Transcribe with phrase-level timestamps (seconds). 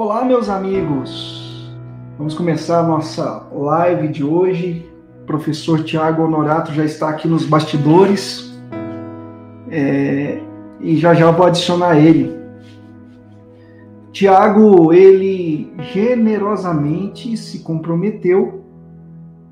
[0.00, 1.68] Olá, meus amigos.
[2.16, 4.88] Vamos começar a nossa live de hoje.
[5.22, 8.56] O professor Tiago Honorato já está aqui nos bastidores
[9.68, 10.38] é,
[10.80, 12.32] e já já vou adicionar ele.
[14.12, 18.62] Tiago, ele generosamente se comprometeu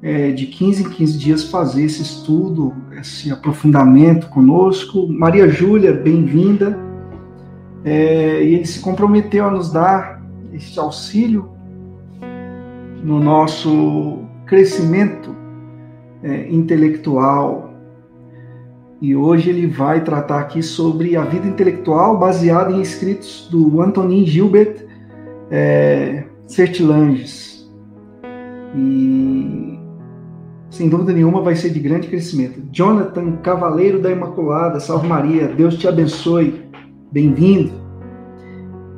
[0.00, 5.08] é, de 15 em 15 dias fazer esse estudo, esse aprofundamento conosco.
[5.08, 6.78] Maria Júlia, bem-vinda.
[7.84, 10.15] É, e ele se comprometeu a nos dar
[10.56, 11.50] este auxílio
[13.02, 15.34] no nosso crescimento
[16.22, 17.74] é, intelectual.
[19.00, 24.24] E hoje ele vai tratar aqui sobre a vida intelectual baseada em escritos do Antonin
[24.24, 24.86] Gilbert
[25.50, 27.70] é, Sertilanges.
[28.74, 29.78] E
[30.70, 32.62] sem dúvida nenhuma vai ser de grande crescimento.
[32.72, 36.62] Jonathan, Cavaleiro da Imaculada, Salve Maria, Deus te abençoe,
[37.12, 37.85] bem-vindo.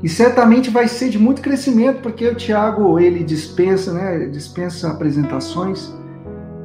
[0.03, 5.93] E certamente vai ser de muito crescimento, porque o Tiago, ele dispensa, né, dispensa apresentações.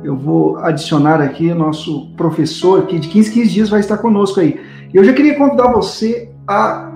[0.03, 4.39] Eu vou adicionar aqui o nosso professor, que de 15 15 dias vai estar conosco
[4.39, 4.59] aí.
[4.93, 6.91] Eu já queria convidar você a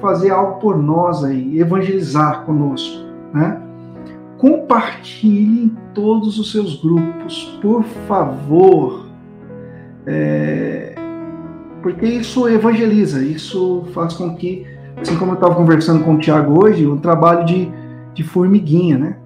[0.00, 3.60] fazer algo por nós aí, evangelizar conosco, né?
[4.38, 9.06] Compartilhe em todos os seus grupos, por favor.
[10.06, 10.94] É,
[11.82, 14.66] porque isso evangeliza, isso faz com que
[15.00, 17.70] assim como eu estava conversando com o Tiago hoje, um trabalho de,
[18.12, 19.16] de formiguinha, né?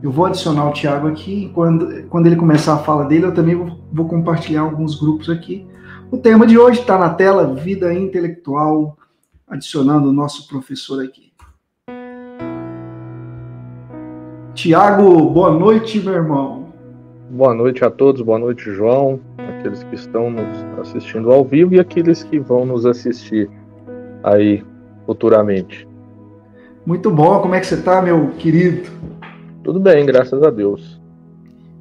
[0.00, 3.56] Eu vou adicionar o Tiago aqui, quando, quando ele começar a fala dele, eu também
[3.56, 5.66] vou, vou compartilhar alguns grupos aqui.
[6.10, 8.96] O tema de hoje está na tela, vida intelectual,
[9.48, 11.32] adicionando o nosso professor aqui.
[14.54, 16.68] Tiago, boa noite, meu irmão.
[17.30, 21.80] Boa noite a todos, boa noite, João, aqueles que estão nos assistindo ao vivo e
[21.80, 23.50] aqueles que vão nos assistir
[24.22, 24.64] aí
[25.08, 25.88] futuramente.
[26.84, 28.90] Muito bom, como é que você está, meu querido?
[29.64, 31.00] Tudo bem, graças a Deus.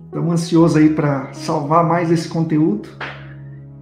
[0.06, 2.88] Estamos ansiosos aí para salvar mais esse conteúdo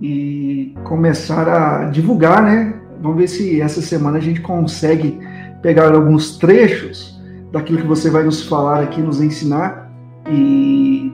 [0.01, 2.73] e começar a divulgar, né?
[2.99, 5.19] Vamos ver se essa semana a gente consegue
[5.61, 7.15] pegar alguns trechos
[7.51, 9.91] daquilo que você vai nos falar aqui, nos ensinar
[10.27, 11.13] e,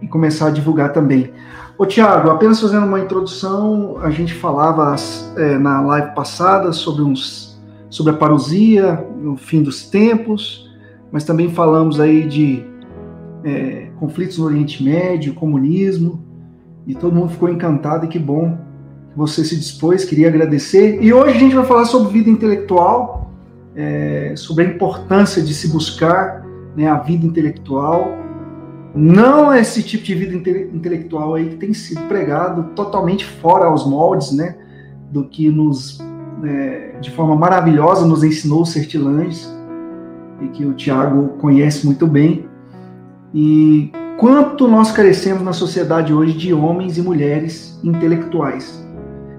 [0.00, 1.32] e começar a divulgar também.
[1.78, 4.96] Ô Tiago, apenas fazendo uma introdução, a gente falava
[5.36, 7.51] é, na live passada sobre uns
[7.92, 10.66] sobre a parousia, no fim dos tempos,
[11.12, 12.64] mas também falamos aí de
[13.44, 16.24] é, conflitos no Oriente Médio, comunismo,
[16.86, 18.56] e todo mundo ficou encantado e que bom
[19.10, 21.02] que você se dispôs, queria agradecer.
[21.02, 23.30] E hoje a gente vai falar sobre vida intelectual,
[23.76, 28.16] é, sobre a importância de se buscar né, a vida intelectual.
[28.94, 33.66] Não é esse tipo de vida inte intelectual aí que tem sido pregado totalmente fora
[33.66, 34.56] aos moldes, né,
[35.10, 36.00] do que nos
[36.42, 39.52] é, de forma maravilhosa nos ensinou o Sertilanges,
[40.40, 42.48] e que o Tiago conhece muito bem.
[43.32, 48.82] E quanto nós carecemos na sociedade hoje de homens e mulheres intelectuais.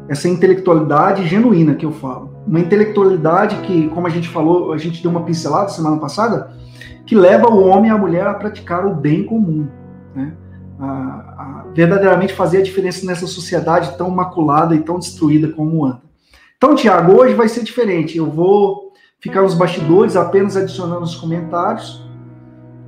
[0.08, 2.34] Essa intelectualidade genuína que eu falo.
[2.48, 6.52] Uma intelectualidade que, como a gente falou, a gente deu uma pincelada semana passada,
[7.06, 9.68] que leva o homem e a mulher a praticar o bem comum.
[10.16, 10.34] Né?
[10.80, 16.03] A, a verdadeiramente fazer a diferença nessa sociedade tão maculada e tão destruída como anda.
[16.64, 18.18] Então, Tiago, hoje vai ser diferente.
[18.18, 22.02] Eu vou ficar nos bastidores, apenas adicionando os comentários,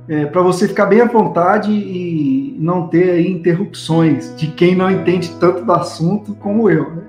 [0.08, 5.30] é, para você ficar bem à vontade e não ter interrupções de quem não entende
[5.38, 6.90] tanto do assunto como eu.
[6.90, 7.02] Né?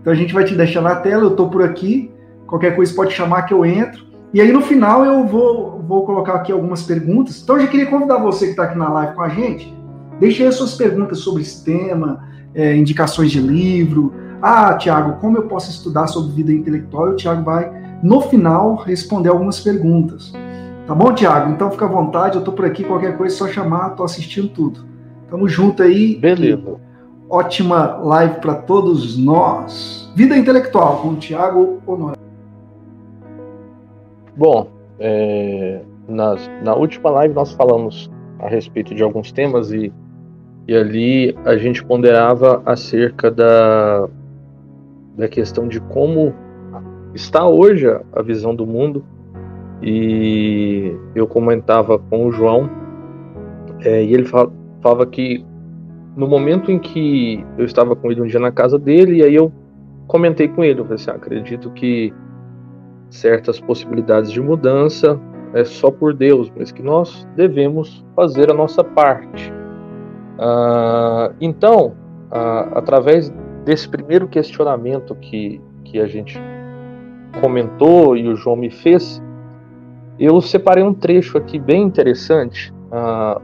[0.00, 2.10] Então, a gente vai te deixar na tela, eu estou por aqui,
[2.48, 4.04] qualquer coisa pode chamar que eu entro.
[4.34, 7.40] E aí, no final, eu vou, vou colocar aqui algumas perguntas.
[7.40, 9.72] Então, eu já queria convidar você que está aqui na live com a gente,
[10.18, 15.48] deixe aí suas perguntas sobre esse tema, é, indicações de livro, ah, Tiago, como eu
[15.48, 17.08] posso estudar sobre vida intelectual?
[17.08, 17.70] E o Tiago vai,
[18.02, 20.32] no final, responder algumas perguntas.
[20.86, 21.50] Tá bom, Tiago?
[21.50, 24.48] Então fica à vontade, eu tô por aqui, qualquer coisa é só chamar, tô assistindo
[24.48, 24.86] tudo.
[25.28, 26.16] Tamo junto aí.
[26.16, 26.76] Beleza.
[27.28, 30.10] Ótima live para todos nós.
[30.14, 32.16] Vida intelectual com o Tiago Honor.
[34.34, 34.68] Bom,
[34.98, 39.92] é, nas, na última live nós falamos a respeito de alguns temas e,
[40.66, 44.08] e ali a gente ponderava acerca da,
[45.18, 46.32] da questão de como
[47.12, 49.04] está hoje a visão do mundo.
[49.82, 52.70] E eu comentava com o João,
[53.80, 55.44] é, e ele falava que
[56.16, 59.34] no momento em que eu estava com ele um dia na casa dele, e aí
[59.34, 59.52] eu
[60.08, 62.12] comentei com ele, eu falei assim, ah, acredito que
[63.08, 65.18] certas possibilidades de mudança
[65.54, 69.52] é só por Deus, mas que nós devemos fazer a nossa parte.
[70.40, 71.94] Ah, então,
[72.32, 73.32] ah, através
[73.68, 76.40] desse primeiro questionamento que, que a gente
[77.38, 79.22] comentou e o João me fez,
[80.18, 82.72] Eu separei um trecho aqui bem interessante.
[82.86, 83.40] Uh,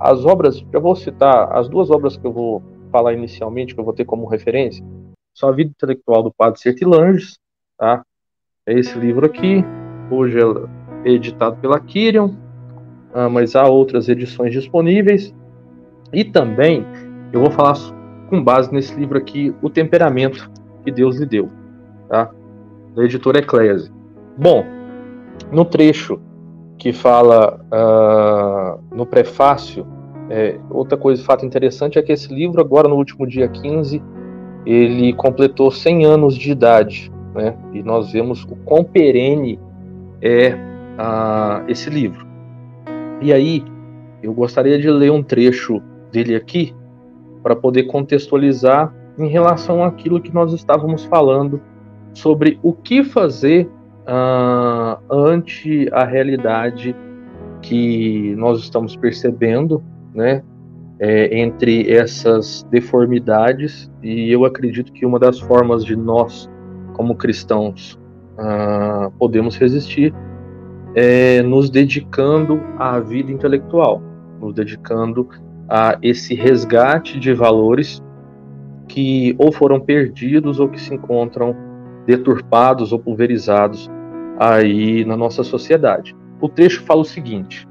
[0.00, 2.60] as obras, já vou citar as duas obras que eu vou
[2.90, 4.84] falar inicialmente, que eu vou ter como referência,
[5.32, 7.38] são a Vida Intelectual do Padre Sertilanges,
[7.78, 8.02] tá?
[8.66, 9.64] É esse livro aqui,
[10.10, 10.38] hoje
[11.04, 12.30] é editado pela Kirion,
[13.14, 15.32] uh, mas há outras edições disponíveis.
[16.12, 16.84] E também
[17.32, 17.76] eu vou falar
[18.28, 20.50] com base nesse livro aqui, O Temperamento
[20.84, 21.48] que Deus lhe deu,
[22.08, 22.30] tá?
[22.94, 23.90] Da editora Eclese.
[24.38, 24.64] Bom,
[25.50, 26.20] no trecho
[26.78, 29.86] que fala uh, no prefácio,
[30.28, 34.02] é, outra coisa, fato interessante é que esse livro, agora no último dia 15,
[34.64, 37.56] ele completou 100 anos de idade, né?
[37.72, 39.58] E nós vemos o quão perene
[40.20, 42.26] é uh, esse livro.
[43.22, 43.64] E aí,
[44.22, 45.80] eu gostaria de ler um trecho
[46.10, 46.74] dele aqui,
[47.46, 51.60] para poder contextualizar em relação àquilo que nós estávamos falando
[52.12, 53.70] sobre o que fazer
[54.02, 56.96] uh, ante a realidade
[57.62, 59.80] que nós estamos percebendo,
[60.12, 60.42] né,
[60.98, 63.88] é, entre essas deformidades.
[64.02, 66.50] E eu acredito que uma das formas de nós,
[66.94, 67.96] como cristãos,
[68.36, 70.12] uh, podemos resistir
[70.96, 74.02] é nos dedicando à vida intelectual,
[74.40, 75.28] nos dedicando
[75.68, 78.02] a esse resgate de valores
[78.88, 81.56] que ou foram perdidos ou que se encontram
[82.06, 83.90] deturpados ou pulverizados
[84.38, 86.14] aí na nossa sociedade.
[86.40, 87.66] O trecho fala o seguinte: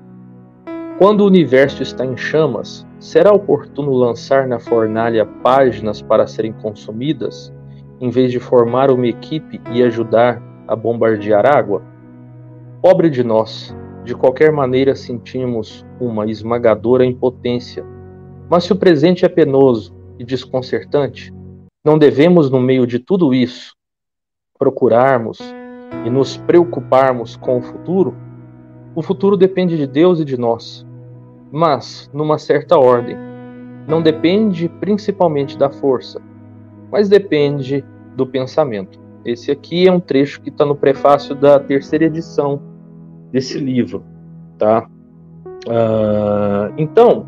[0.97, 7.53] Quando o universo está em chamas, será oportuno lançar na fornalha páginas para serem consumidas,
[8.01, 11.81] em vez de formar uma equipe e ajudar a bombardear água?
[12.81, 17.83] Pobre de nós, de qualquer maneira sentimos uma esmagadora impotência.
[18.47, 21.33] Mas se o presente é penoso e desconcertante,
[21.83, 23.75] não devemos, no meio de tudo isso,
[24.59, 25.39] procurarmos
[26.05, 28.15] e nos preocuparmos com o futuro?
[28.93, 30.85] O futuro depende de Deus e de nós,
[31.51, 33.17] mas numa certa ordem.
[33.87, 36.21] Não depende principalmente da força,
[36.91, 37.83] mas depende
[38.15, 38.99] do pensamento.
[39.25, 42.74] Esse aqui é um trecho que está no prefácio da terceira edição
[43.31, 44.03] desse livro,
[44.57, 44.87] tá?
[45.67, 47.27] Uh, então,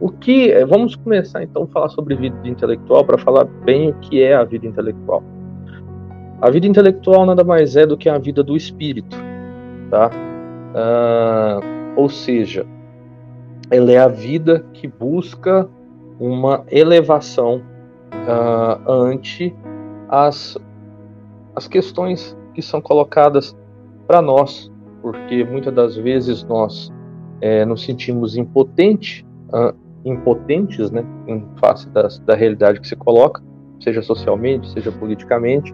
[0.00, 4.22] o que vamos começar então a falar sobre vida intelectual para falar bem o que
[4.22, 5.22] é a vida intelectual.
[6.40, 9.16] A vida intelectual nada mais é do que a vida do espírito,
[9.90, 10.10] tá?
[10.74, 12.66] Uh, ou seja,
[13.70, 15.68] ela é a vida que busca
[16.20, 17.62] uma elevação
[18.12, 19.54] uh, ante
[20.08, 20.58] as,
[21.54, 23.56] as questões que são colocadas
[24.06, 24.70] para nós,
[25.06, 26.92] porque muitas das vezes nós
[27.40, 29.72] é, nos sentimos impotente, uh,
[30.04, 33.40] impotentes né, em face das, da realidade que se coloca,
[33.78, 35.72] seja socialmente, seja politicamente.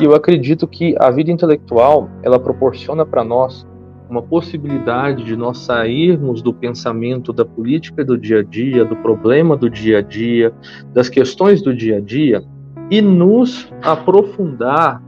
[0.00, 3.66] E eu acredito que a vida intelectual ela proporciona para nós
[4.08, 9.58] uma possibilidade de nós sairmos do pensamento da política do dia a dia, do problema
[9.58, 10.54] do dia a dia,
[10.94, 12.42] das questões do dia a dia
[12.90, 15.02] e nos aprofundar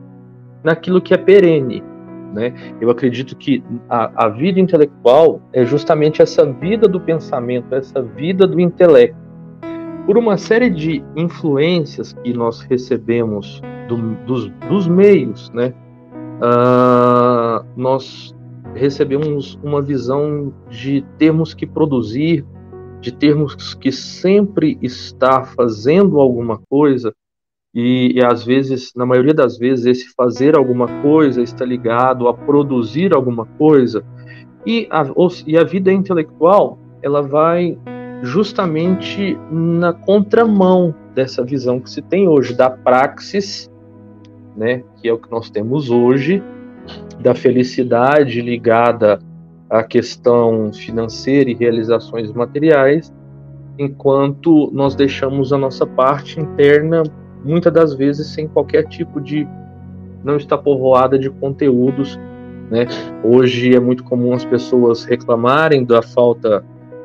[0.63, 1.83] naquilo que é perene,
[2.37, 2.53] né?
[2.81, 8.47] Eu acredito que a, a vida intelectual é justamente essa vida do pensamento, essa vida
[8.47, 9.17] do intelecto.
[10.05, 13.97] Por uma série de influências que nós recebemos do,
[14.27, 15.73] dos, dos, meios, né?
[16.37, 18.37] Uh, nós
[18.75, 22.45] recebemos uma visão de termos que produzir,
[23.01, 27.13] de termos que sempre estar fazendo alguma coisa,
[27.79, 32.33] e, e, às vezes, na maioria das vezes, esse fazer alguma coisa está ligado a
[32.33, 34.03] produzir alguma coisa.
[34.65, 35.05] E a,
[35.47, 37.77] e a vida intelectual, ela vai
[38.23, 43.71] justamente na contramão dessa visão que se tem hoje da praxis,
[44.57, 46.43] né, que é o que nós temos hoje,
[47.21, 49.19] da felicidade ligada
[49.69, 53.13] à questão financeira e realizações materiais,
[53.79, 57.03] enquanto nós deixamos a nossa parte interna
[57.47, 59.47] muitas das vezes sem qualquer tipo de
[60.25, 62.19] não está povoada de conteúdos,
[62.71, 62.87] né?
[63.23, 66.65] Hoje é muito comum as pessoas reclamarem da falta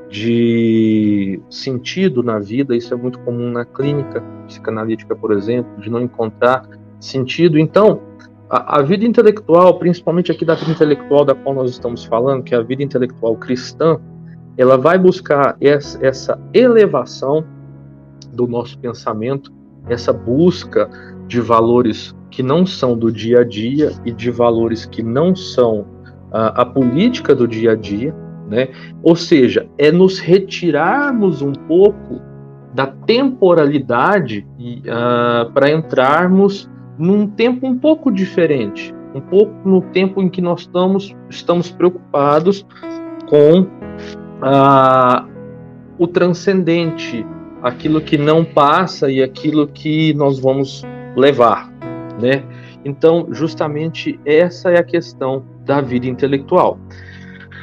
[0.10, 6.02] de sentido na vida, isso é muito comum na clínica psicanalítica, por exemplo, de não
[6.02, 6.68] encontrar
[7.00, 7.58] sentido.
[7.58, 8.02] Então,
[8.50, 12.54] a, a, vida intelectual, principalmente aqui da vida intelectual da qual nós estamos falando, que
[12.54, 14.00] é a vida intelectual cristã,
[14.58, 17.46] ela vai buscar essa, essa elevação
[18.34, 20.90] do nosso pensamento essa busca
[21.28, 25.86] de valores que não são do dia a dia e de valores que não são
[26.32, 28.16] a política do dia a dia,
[28.48, 28.70] né?
[29.04, 32.22] Ou seja, é nos retirarmos um pouco
[32.74, 40.30] da temporalidade uh, para entrarmos num tempo um pouco diferente, um pouco no tempo em
[40.30, 42.66] que nós estamos, estamos preocupados
[43.28, 43.68] com
[44.42, 45.26] ah,
[45.98, 47.26] o transcendente,
[47.62, 50.84] aquilo que não passa e aquilo que nós vamos
[51.16, 51.72] levar,
[52.22, 52.44] né?
[52.84, 56.80] Então, justamente essa é a questão da vida intelectual.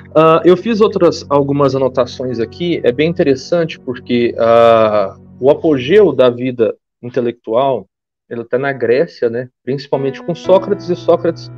[0.08, 2.80] Uh, eu fiz outras algumas anotações aqui.
[2.84, 7.86] É bem interessante porque uh, o apogeu da vida intelectual
[8.28, 9.48] ele está na Grécia, né?
[9.64, 11.50] Principalmente com Sócrates e Sócrates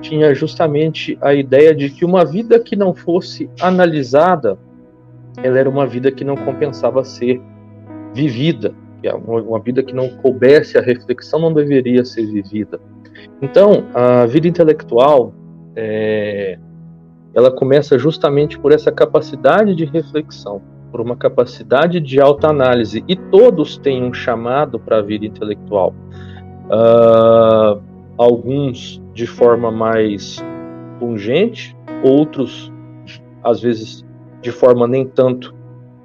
[0.00, 4.58] tinha justamente a ideia de que uma vida que não fosse analisada,
[5.42, 7.40] ela era uma vida que não compensava ser
[8.14, 8.74] vivida.
[9.24, 12.80] Uma vida que não coubesse a reflexão não deveria ser vivida.
[13.40, 15.34] Então, a vida intelectual,
[15.74, 16.58] é,
[17.34, 23.76] ela começa justamente por essa capacidade de reflexão, por uma capacidade de autoanálise, e todos
[23.78, 25.94] têm um chamado para a vida intelectual.
[26.66, 27.82] Uh,
[28.16, 30.44] alguns de forma mais
[31.00, 32.72] pungente, outros,
[33.42, 34.04] às vezes,
[34.40, 35.54] de forma nem tanto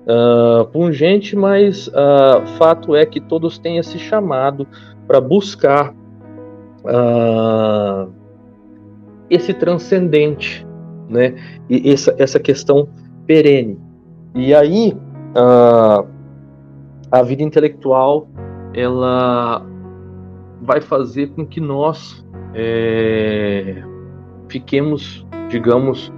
[0.08, 4.68] uh, pungente, mas uh, fato é que todos têm esse chamado
[5.06, 5.94] para buscar
[6.84, 8.12] uh,
[9.30, 10.66] esse transcendente,
[11.10, 11.36] né?
[11.70, 12.88] E essa, essa questão
[13.26, 13.80] perene.
[14.34, 14.96] E aí
[17.12, 18.28] a vida intelectual
[18.74, 19.64] ela
[20.62, 23.84] vai fazer com que nós é,
[24.50, 26.12] fiquemos, digamos,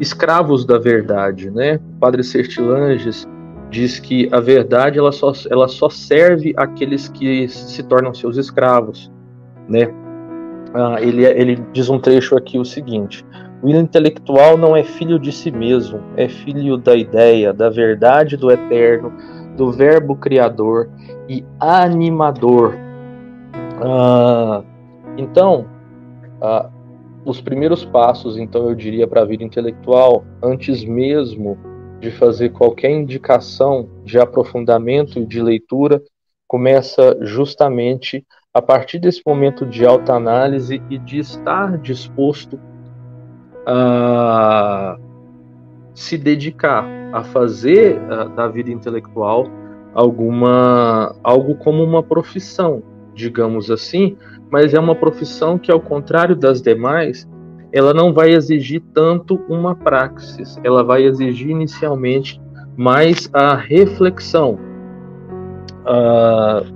[0.00, 1.80] escravos da verdade, né?
[1.96, 3.26] O padre Sertilanges
[3.70, 9.10] diz que a verdade ela só, ela só serve àqueles que se tornam seus escravos,
[9.68, 9.88] né?
[10.74, 13.24] Ah, ele, ele diz um trecho aqui o seguinte:
[13.62, 18.50] o intelectual não é filho de si mesmo, é filho da ideia, da verdade do
[18.50, 19.12] eterno,
[19.56, 20.88] do verbo criador
[21.28, 22.74] e animador.
[23.82, 24.62] Ah,
[25.16, 25.66] então,
[26.40, 26.70] ah,
[27.30, 31.58] os primeiros passos, então, eu diria, para a vida intelectual, antes mesmo
[32.00, 36.02] de fazer qualquer indicação de aprofundamento e de leitura,
[36.46, 42.58] começa justamente a partir desse momento de autoanálise e de estar disposto
[43.66, 44.96] a
[45.94, 48.00] se dedicar a fazer
[48.34, 49.46] da vida intelectual
[49.92, 52.82] alguma algo como uma profissão,
[53.14, 54.16] digamos assim,
[54.50, 57.28] mas é uma profissão que, ao contrário das demais,
[57.72, 62.40] ela não vai exigir tanto uma praxis, ela vai exigir inicialmente
[62.76, 64.58] mais a reflexão,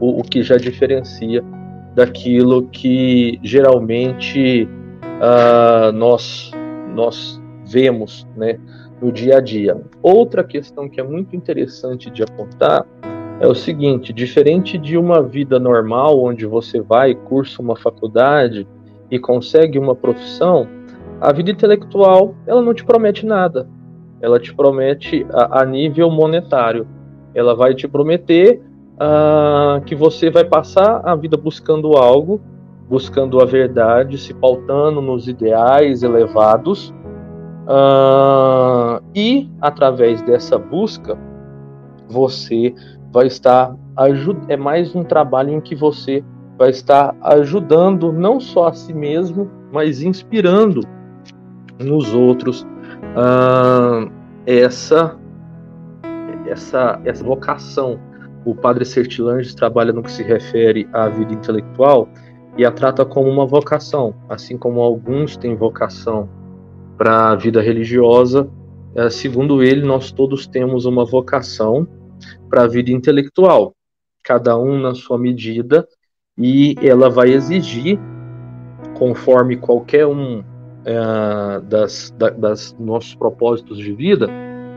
[0.00, 1.43] o, o, que já diferencia
[1.95, 4.69] daquilo que geralmente
[5.95, 6.50] nós,
[6.95, 8.59] nós vemos né,
[9.00, 9.81] no dia a dia.
[10.02, 12.87] Outra questão que é muito interessante de apontar
[13.42, 18.66] é o seguinte: diferente de uma vida normal, onde você vai, cursa uma faculdade
[19.11, 20.68] e consegue uma profissão,
[21.20, 23.68] a vida intelectual ela não te promete nada.
[24.20, 26.87] Ela te promete a, a nível monetário.
[27.34, 28.62] Ela vai te prometer
[28.94, 32.40] uh, que você vai passar a vida buscando algo,
[32.88, 36.94] buscando a verdade, se pautando nos ideais elevados.
[37.64, 41.18] Uh, e através dessa busca,
[42.08, 42.72] você
[43.12, 43.76] vai estar
[44.49, 46.25] é mais um trabalho em que você
[46.59, 50.81] vai estar ajudando não só a si mesmo, mas inspirando
[51.78, 54.11] nos outros uh,
[54.47, 55.16] essa
[56.47, 58.00] essa essa vocação.
[58.45, 62.09] O padre Sertilanges trabalha no que se refere à vida intelectual
[62.57, 66.28] e a trata como uma vocação, assim como alguns têm vocação
[66.97, 68.49] para a vida religiosa.
[68.97, 71.87] Uh, segundo ele, nós todos temos uma vocação
[72.49, 73.75] para a vida intelectual,
[74.23, 75.87] cada um na sua medida,
[76.37, 77.99] e ela vai exigir,
[78.95, 80.43] conforme qualquer um
[80.85, 84.29] é, das, da, das nossos propósitos de vida,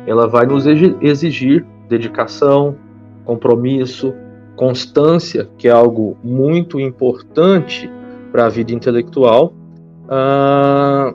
[0.06, 2.76] ela vai nos exigir dedicação,
[3.24, 4.14] compromisso,
[4.56, 7.90] constância, que é algo muito importante
[8.32, 9.54] para a vida intelectual.
[10.08, 11.14] Ah,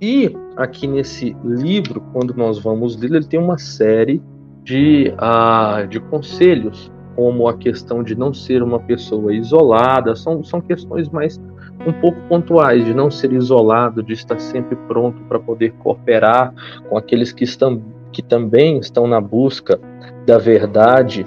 [0.00, 4.22] e aqui nesse livro, quando nós vamos ler, ele tem uma série
[4.64, 10.60] de, uh, de conselhos, como a questão de não ser uma pessoa isolada, são, são
[10.60, 11.40] questões mais
[11.86, 16.52] um pouco pontuais, de não ser isolado, de estar sempre pronto para poder cooperar
[16.88, 19.78] com aqueles que, estão, que também estão na busca
[20.26, 21.26] da verdade,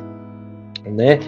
[0.85, 1.19] né?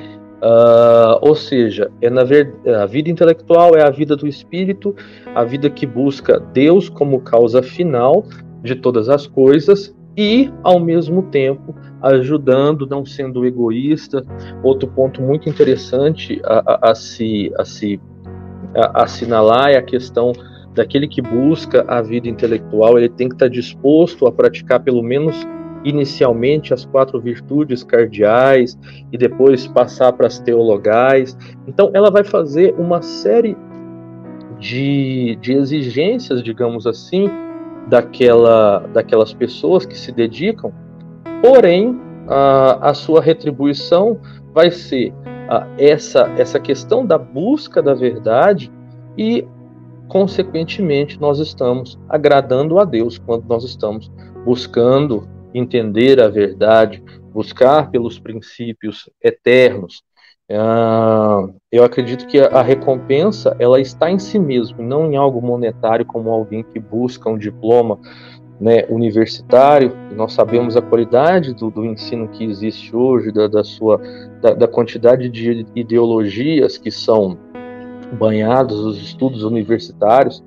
[0.42, 4.96] Uh, ou seja, é na ver, a vida intelectual é a vida do espírito,
[5.36, 8.24] a vida que busca Deus como causa final
[8.64, 14.24] de todas as coisas e, ao mesmo tempo, ajudando, não sendo egoísta.
[14.64, 18.00] Outro ponto muito interessante a, a, a se, a se
[18.76, 20.32] a, assinalar é a questão
[20.74, 25.36] daquele que busca a vida intelectual, ele tem que estar disposto a praticar pelo menos
[25.84, 28.78] inicialmente as quatro virtudes cardeais
[29.12, 31.38] e depois passar para as teologais.
[31.68, 33.58] Então, ela vai fazer uma série
[34.60, 37.30] de, de exigências, digamos assim,
[37.88, 40.72] daquela, daquelas pessoas que se dedicam,
[41.42, 44.20] porém, a, a sua retribuição
[44.54, 45.14] vai ser
[45.50, 48.72] a, essa, essa questão da busca da verdade
[49.18, 49.48] e,
[50.08, 54.12] consequentemente, nós estamos agradando a Deus quando nós estamos
[54.46, 57.04] buscando entender a verdade,
[57.34, 60.04] buscar pelos princípios eternos.
[60.52, 65.40] Uh, eu acredito que a, a, recompensa ela está em si mesmo, não em algo
[65.40, 68.00] monetário como alguém que busca um diploma
[68.60, 69.94] né, universitário.
[70.16, 74.02] Nós sabemos a qualidade do, do ensino que existe hoje, da, da sua
[74.42, 77.38] da, da, quantidade de ideologias que são
[78.18, 80.44] banhados os estudos universitários,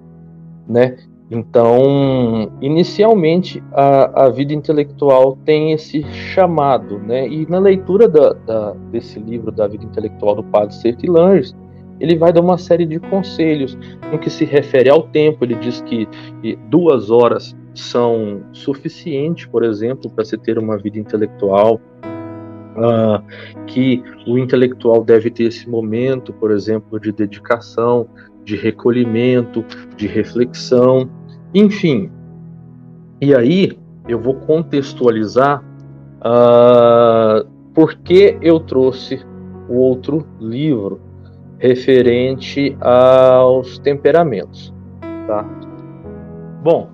[0.68, 0.96] né?
[1.30, 7.26] Então, inicialmente, a, a vida intelectual tem esse chamado, né?
[7.26, 11.56] E na leitura da, da, desse livro da vida intelectual do padre Sertilanges,
[12.02, 13.78] ele vai dar uma série de conselhos
[14.10, 15.44] no que se refere ao tempo.
[15.44, 16.08] Ele diz que
[16.68, 21.80] duas horas são suficientes, por exemplo, para se ter uma vida intelectual.
[22.72, 23.22] Uh,
[23.66, 28.08] que o intelectual deve ter esse momento, por exemplo, de dedicação,
[28.44, 29.62] de recolhimento,
[29.94, 31.08] de reflexão.
[31.54, 32.10] Enfim,
[33.20, 33.78] e aí
[34.08, 35.62] eu vou contextualizar
[36.18, 39.20] uh, por que eu trouxe
[39.68, 41.11] o outro livro
[41.62, 44.74] referente aos temperamentos,
[45.28, 45.44] tá?
[46.60, 46.90] Bom,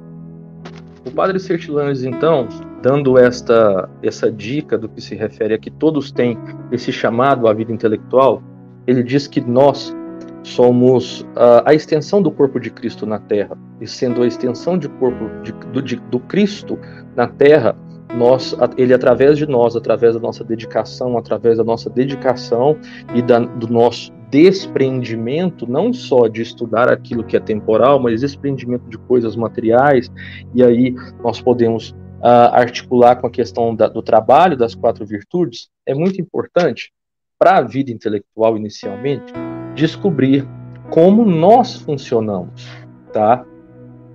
[1.06, 2.46] o Padre Sertilanes, então,
[2.82, 6.36] dando esta, essa dica do que se refere a que todos têm
[6.70, 8.42] esse chamado à vida intelectual,
[8.86, 9.96] ele diz que nós
[10.42, 13.56] somos uh, a extensão do corpo de Cristo na Terra.
[13.80, 16.78] E sendo a extensão de corpo de, do, de, do Cristo
[17.16, 17.74] na Terra,
[18.14, 22.76] nós, ele através de nós, através da nossa dedicação, através da nossa dedicação
[23.14, 28.88] e da, do nosso desprendimento, não só de estudar aquilo que é temporal, mas desprendimento
[28.88, 30.10] de coisas materiais,
[30.54, 31.90] e aí nós podemos
[32.20, 36.92] uh, articular com a questão da, do trabalho das quatro virtudes, é muito importante
[37.38, 39.32] para a vida intelectual inicialmente,
[39.74, 40.46] descobrir
[40.90, 42.66] como nós funcionamos,
[43.12, 43.44] tá?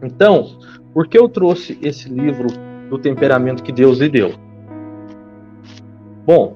[0.01, 0.59] Então,
[0.93, 2.47] por que eu trouxe esse livro
[2.93, 4.33] do temperamento que Deus lhe deu?
[6.25, 6.55] Bom,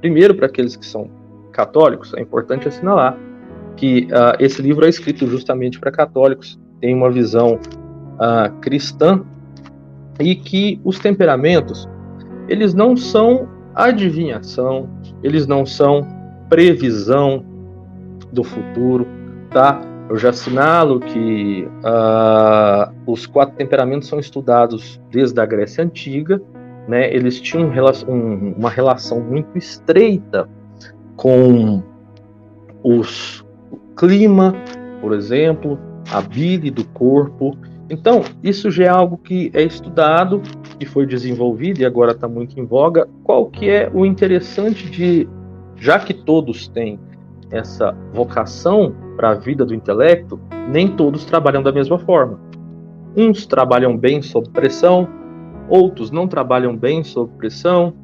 [0.00, 1.10] primeiro para aqueles que são
[1.52, 3.18] católicos, é importante assinalar
[3.76, 9.22] que uh, esse livro é escrito justamente para católicos, tem uma visão uh, cristã
[10.20, 11.88] e que os temperamentos
[12.48, 14.88] eles não são adivinhação,
[15.22, 16.06] eles não são
[16.48, 17.44] previsão
[18.32, 19.06] do futuro,
[19.50, 19.80] tá?
[20.08, 26.40] Eu já assinalo que uh, os quatro temperamentos são estudados desde a Grécia Antiga,
[26.86, 27.12] né?
[27.12, 27.72] Eles tinham
[28.08, 30.48] um, uma relação muito estreita
[31.16, 31.82] com
[32.84, 34.54] os, o clima,
[35.00, 35.76] por exemplo,
[36.12, 37.56] a bile do corpo.
[37.90, 40.40] Então, isso já é algo que é estudado,
[40.78, 43.08] que foi desenvolvido e agora está muito em voga.
[43.24, 45.28] Qual que é o interessante de,
[45.74, 47.00] já que todos têm
[47.50, 52.38] essa vocação para a vida do intelecto, nem todos trabalham da mesma forma.
[53.16, 55.08] Uns trabalham bem sob pressão,
[55.68, 57.94] outros não trabalham bem sob pressão,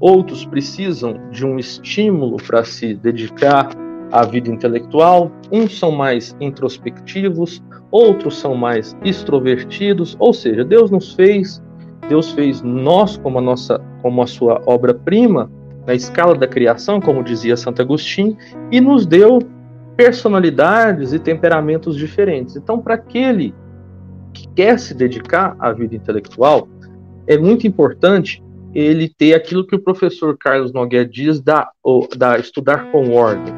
[0.00, 3.68] outros precisam de um estímulo para se dedicar
[4.12, 11.14] à vida intelectual, uns são mais introspectivos, outros são mais extrovertidos, ou seja, Deus nos
[11.14, 11.62] fez,
[12.08, 15.50] Deus fez nós como a nossa como a sua obra-prima
[15.86, 18.36] na escala da criação, como dizia Santo Agostinho,
[18.70, 19.38] e nos deu
[19.96, 22.56] personalidades e temperamentos diferentes.
[22.56, 23.54] Então, para aquele
[24.32, 26.68] que quer se dedicar à vida intelectual,
[27.26, 31.70] é muito importante ele ter aquilo que o professor Carlos Nogueira diz da,
[32.16, 33.54] da estudar com ordem.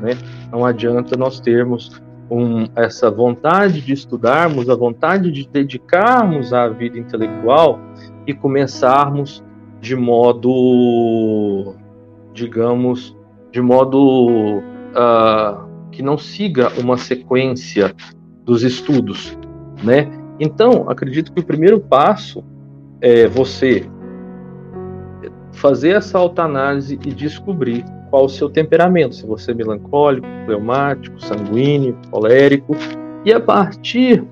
[0.00, 0.16] Né?
[0.50, 2.00] Não adianta nós termos
[2.30, 7.78] um, essa vontade de estudarmos, a vontade de dedicarmos à vida intelectual
[8.26, 9.44] e começarmos
[9.78, 11.74] de modo,
[12.32, 13.14] digamos,
[13.50, 14.62] de modo
[14.94, 17.94] uh, que não siga uma sequência
[18.44, 19.38] dos estudos,
[19.84, 20.08] né?
[20.40, 22.42] Então, acredito que o primeiro passo
[23.00, 23.86] é você
[25.52, 31.96] fazer essa autoanálise e descobrir qual o seu temperamento, se você é melancólico, fleumático, sanguíneo,
[32.10, 32.74] colérico,
[33.24, 34.24] e a partir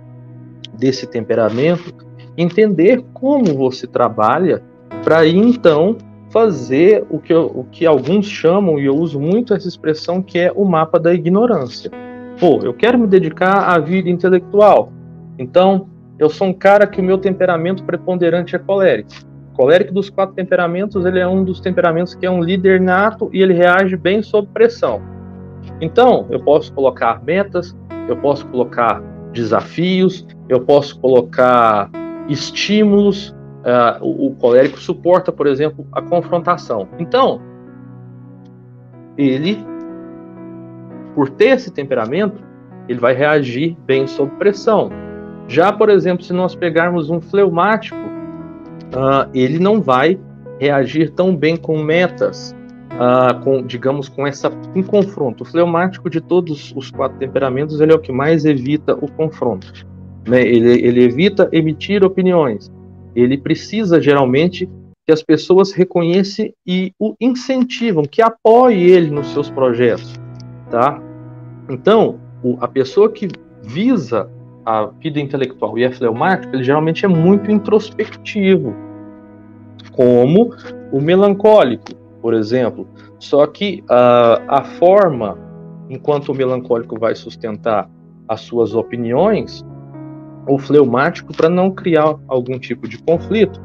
[0.76, 1.94] desse temperamento,
[2.36, 4.62] entender como você trabalha
[5.04, 5.96] para então
[6.30, 10.52] fazer o que, o que alguns chamam, e eu uso muito essa expressão, que é
[10.54, 11.90] o mapa da ignorância.
[12.38, 14.92] Pô, eu quero me dedicar à vida intelectual.
[15.38, 15.88] Então,
[16.18, 19.10] eu sou um cara que o meu temperamento preponderante é colérico.
[19.54, 23.42] colérico dos quatro temperamentos, ele é um dos temperamentos que é um líder nato e
[23.42, 25.02] ele reage bem sob pressão.
[25.80, 27.76] Então, eu posso colocar metas,
[28.08, 31.90] eu posso colocar desafios, eu posso colocar
[32.28, 33.34] estímulos.
[33.60, 36.88] Uh, o, o colérico suporta, por exemplo, a confrontação.
[36.98, 37.42] Então,
[39.18, 39.58] ele,
[41.14, 42.42] por ter esse temperamento,
[42.88, 44.90] ele vai reagir bem sob pressão.
[45.46, 50.18] Já, por exemplo, se nós pegarmos um fleumático, uh, ele não vai
[50.58, 52.54] reagir tão bem com metas,
[52.92, 55.42] uh, com, digamos, com essa um confronto.
[55.42, 59.72] O fleumático de todos os quatro temperamentos, ele é o que mais evita o confronto.
[60.26, 60.42] Né?
[60.42, 62.70] Ele, ele evita emitir opiniões.
[63.14, 64.68] Ele precisa geralmente
[65.06, 70.14] que as pessoas reconheçam e o incentivam, que apoie ele nos seus projetos,
[70.70, 71.00] tá?
[71.68, 73.28] Então, o, a pessoa que
[73.62, 74.30] visa
[74.64, 78.74] a vida intelectual e é fleumático, ele geralmente é muito introspectivo,
[79.92, 80.54] como
[80.92, 82.86] o melancólico, por exemplo.
[83.18, 85.36] Só que uh, a forma
[85.90, 87.90] enquanto o melancólico vai sustentar
[88.28, 89.64] as suas opiniões,
[90.46, 93.60] o fleumático, para não criar algum tipo de conflito,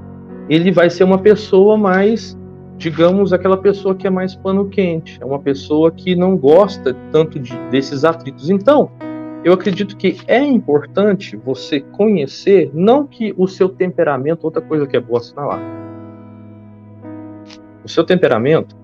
[0.49, 2.37] ele vai ser uma pessoa mais,
[2.77, 7.39] digamos, aquela pessoa que é mais pano quente, é uma pessoa que não gosta tanto
[7.39, 8.49] de, desses atritos.
[8.49, 8.91] Então,
[9.43, 14.97] eu acredito que é importante você conhecer, não que o seu temperamento, outra coisa que
[14.97, 15.61] é boa assinalar.
[17.83, 18.75] O seu temperamento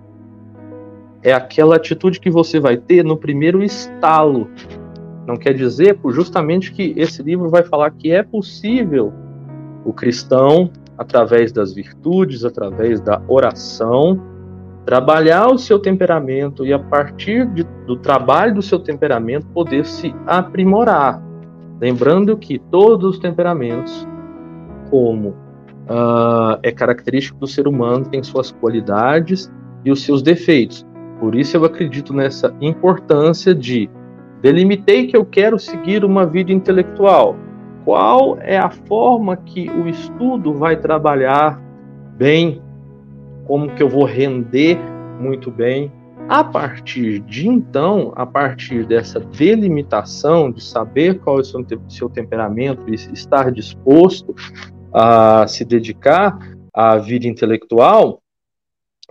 [1.23, 4.47] é aquela atitude que você vai ter no primeiro estalo.
[5.27, 9.13] Não quer dizer, justamente, que esse livro vai falar que é possível
[9.85, 14.21] o cristão através das virtudes, através da oração,
[14.85, 20.13] trabalhar o seu temperamento e a partir de, do trabalho do seu temperamento poder se
[20.25, 21.21] aprimorar.
[21.79, 24.07] Lembrando que todos os temperamentos,
[24.89, 29.51] como uh, é característico do ser humano, têm suas qualidades
[29.83, 30.85] e os seus defeitos.
[31.19, 33.89] Por isso eu acredito nessa importância de
[34.41, 37.35] delimitei que eu quero seguir uma vida intelectual
[37.83, 41.59] qual é a forma que o estudo vai trabalhar
[42.15, 42.61] bem,
[43.45, 44.77] como que eu vou render
[45.19, 45.91] muito bem.
[46.29, 52.87] A partir de então, a partir dessa delimitação de saber qual é o seu, temperamento
[52.87, 54.33] e estar disposto
[54.93, 56.37] a se dedicar
[56.73, 58.21] à vida intelectual,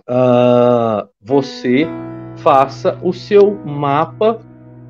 [0.09, 1.85] uh, você
[2.37, 4.39] faça o seu mapa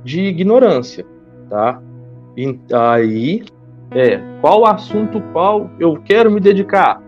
[0.03, 1.05] de ignorância,
[1.49, 1.81] tá?
[2.35, 3.43] E aí
[3.91, 7.01] é qual assunto qual eu quero me dedicar.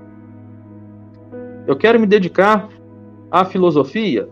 [1.65, 2.67] Eu quero me dedicar
[3.31, 4.27] à filosofia,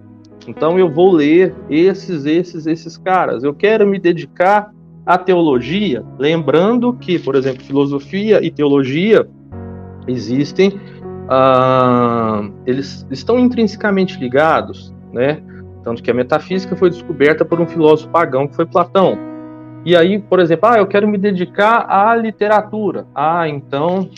[0.48, 3.44] então eu vou ler esses, esses, esses caras.
[3.44, 4.74] Eu quero me dedicar
[5.06, 9.28] à teologia, lembrando que, por exemplo, filosofia e teologia
[10.08, 10.80] existem,
[11.30, 15.42] ah, eles estão intrinsecamente ligados, né?
[15.84, 19.18] Tanto que a metafísica foi descoberta por um filósofo pagão que foi Platão.
[19.84, 23.08] E aí, por exemplo, ah, eu quero me dedicar à literatura.
[23.16, 24.10] Ah, então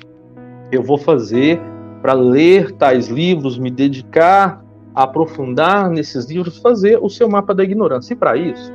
[0.72, 1.62] eu vou fazer
[2.02, 4.62] para ler tais livros, me dedicar
[4.94, 8.14] a aprofundar nesses livros, fazer o seu mapa da ignorância.
[8.14, 8.74] E para isso,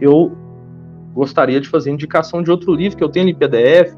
[0.00, 0.32] eu
[1.14, 3.94] gostaria de fazer indicação de outro livro que eu tenho em PDF,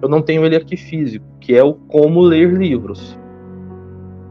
[0.00, 3.18] eu não tenho ele aqui físico, que é o Como Ler Livros,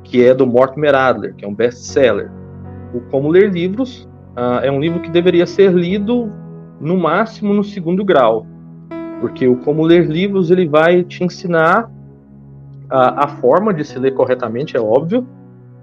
[0.08, 2.32] que é do Mortimer Adler, que é um best-seller.
[2.94, 6.32] O Como Ler Livros uh, é um livro que deveria ser lido
[6.80, 8.46] no máximo no segundo grau,
[9.20, 11.92] porque o Como Ler Livros ele vai te ensinar
[12.90, 15.28] a, a forma de se ler corretamente, é óbvio,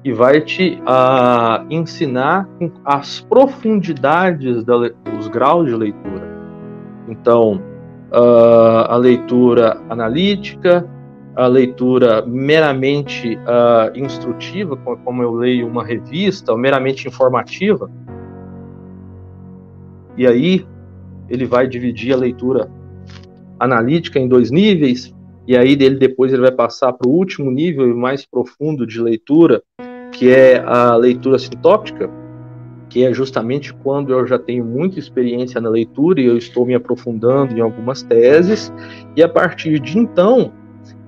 [0.02, 2.48] e vai te uh, ensinar
[2.84, 6.22] as profundidades da, dos graus de leitura.
[7.08, 7.60] Então,
[8.12, 10.86] uh, a leitura analítica,
[11.36, 17.90] a leitura meramente uh, instrutiva, como eu leio uma revista, ou meramente informativa,
[20.16, 20.64] e aí
[21.28, 22.70] ele vai dividir a leitura
[23.58, 25.12] analítica em dois níveis,
[25.46, 29.62] e aí dele depois ele vai passar para o último nível mais profundo de leitura,
[30.12, 32.08] que é a leitura sintóptica,
[32.88, 36.74] que é justamente quando eu já tenho muita experiência na leitura e eu estou me
[36.74, 38.72] aprofundando em algumas teses,
[39.16, 40.52] e a partir de então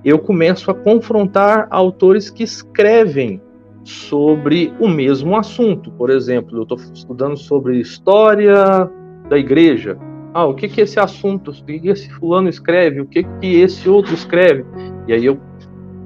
[0.07, 3.41] eu começo a confrontar autores que escrevem
[3.83, 5.91] sobre o mesmo assunto.
[5.91, 8.89] Por exemplo, eu estou estudando sobre história
[9.29, 9.97] da igreja.
[10.33, 13.89] Ah, o que que esse assunto, o que, esse fulano escreve, o que que esse
[13.89, 14.63] outro escreve?
[15.09, 15.37] E aí eu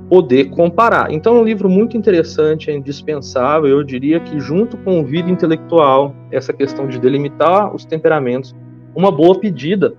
[0.10, 1.12] poder comparar.
[1.12, 3.70] Então, é um livro muito interessante, é indispensável.
[3.70, 8.56] Eu diria que, junto com o Vida Intelectual, essa questão de delimitar os temperamentos,
[8.96, 9.94] uma boa pedida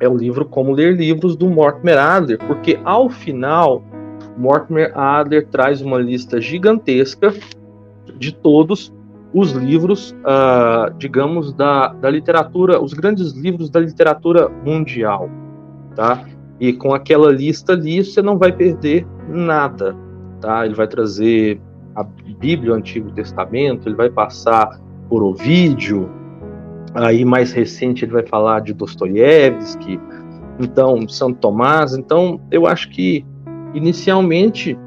[0.00, 3.82] é o livro Como Ler Livros do Mortimer Adler, porque ao final,
[4.36, 7.32] Mortimer Adler traz uma lista gigantesca
[8.18, 8.92] de todos
[9.32, 15.28] os livros, uh, digamos, da, da literatura, os grandes livros da literatura mundial,
[15.96, 16.24] tá?
[16.60, 19.96] E com aquela lista ali, você não vai perder nada,
[20.40, 20.64] tá?
[20.64, 21.60] Ele vai trazer
[21.96, 26.08] a Bíblia, o Antigo Testamento, ele vai passar por Ovídio,
[26.94, 30.00] aí mais recente ele vai falar de Dostoiévski,
[30.60, 33.26] então Santo Tomás, então eu acho que
[33.74, 34.78] inicialmente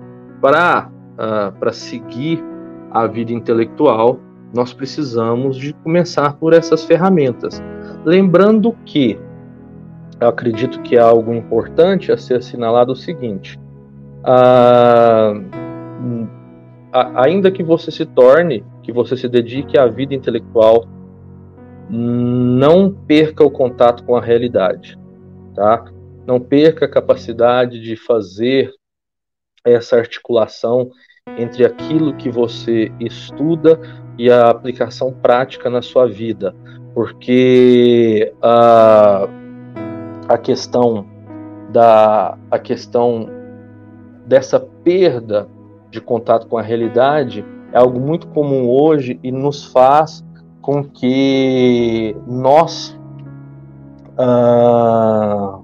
[0.41, 2.43] para uh, para seguir
[2.91, 4.19] a vida intelectual
[4.53, 7.61] nós precisamos de começar por essas ferramentas.
[8.05, 9.19] Lembrando que,
[10.19, 13.59] eu acredito que é algo importante a ser assinalado o seguinte:
[14.23, 15.33] ah,
[17.15, 20.87] ainda que você se torne, que você se dedique à vida intelectual,
[21.89, 24.97] não perca o contato com a realidade,
[25.55, 25.85] tá?
[26.25, 28.71] Não perca a capacidade de fazer
[29.63, 30.89] essa articulação
[31.37, 33.79] entre aquilo que você estuda
[34.17, 36.55] e a aplicação prática na sua vida,
[36.93, 39.27] porque a,
[40.27, 41.05] a questão
[41.69, 43.29] da a questão
[44.25, 45.47] dessa perda
[45.89, 50.25] de contato com a realidade é algo muito comum hoje e nos faz
[50.61, 52.99] com que nós
[54.17, 55.59] ah,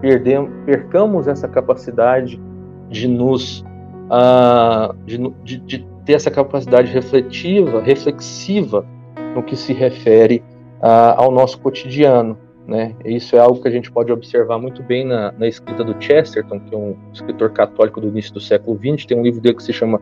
[0.00, 2.40] perdemos, percamos essa capacidade
[2.88, 3.64] de nos
[4.10, 8.86] ah, de, de, de ter essa capacidade refletiva, reflexiva
[9.34, 10.42] no que se refere
[10.80, 12.38] uh, ao nosso cotidiano.
[12.66, 12.94] Né?
[13.04, 16.60] Isso é algo que a gente pode observar muito bem na, na, escrita do Chesterton,
[16.60, 19.04] que é um escritor católico do início do século XX.
[19.04, 20.00] Tem um livro dele que se chama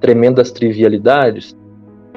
[0.00, 1.56] Tremendas Trivialidades,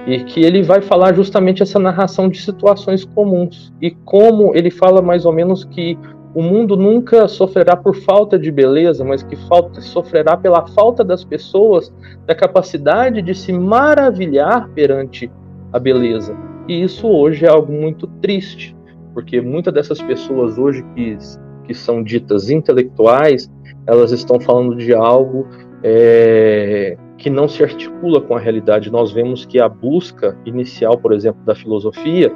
[0.05, 5.01] e que ele vai falar justamente essa narração de situações comuns e como ele fala
[5.01, 5.97] mais ou menos que
[6.35, 11.23] o mundo nunca sofrerá por falta de beleza, mas que falta, sofrerá pela falta das
[11.23, 11.93] pessoas
[12.25, 15.31] da capacidade de se maravilhar perante
[15.71, 16.35] a beleza.
[16.67, 18.75] E isso hoje é algo muito triste,
[19.13, 21.17] porque muitas dessas pessoas hoje que,
[21.63, 23.49] que são ditas intelectuais,
[23.87, 25.47] elas estão falando de algo
[25.81, 28.91] é, que não se articula com a realidade.
[28.91, 32.32] Nós vemos que a busca inicial, por exemplo, da filosofia,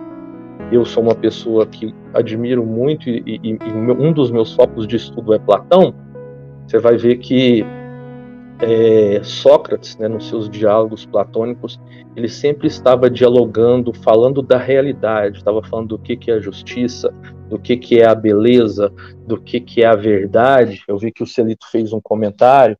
[0.71, 4.95] eu sou uma pessoa que admiro muito e, e, e, um dos meus focos de
[4.95, 5.93] estudo é Platão,
[6.67, 7.65] você vai ver que
[8.61, 11.79] é, Sócrates, né, nos seus diálogos platônicos,
[12.15, 17.13] ele sempre estava dialogando, falando da realidade, estava falando do que, que é a justiça,
[17.49, 18.91] do que, que é a beleza,
[19.25, 20.83] do que, que é a verdade.
[20.87, 22.77] Eu vi que o Celito fez um comentário.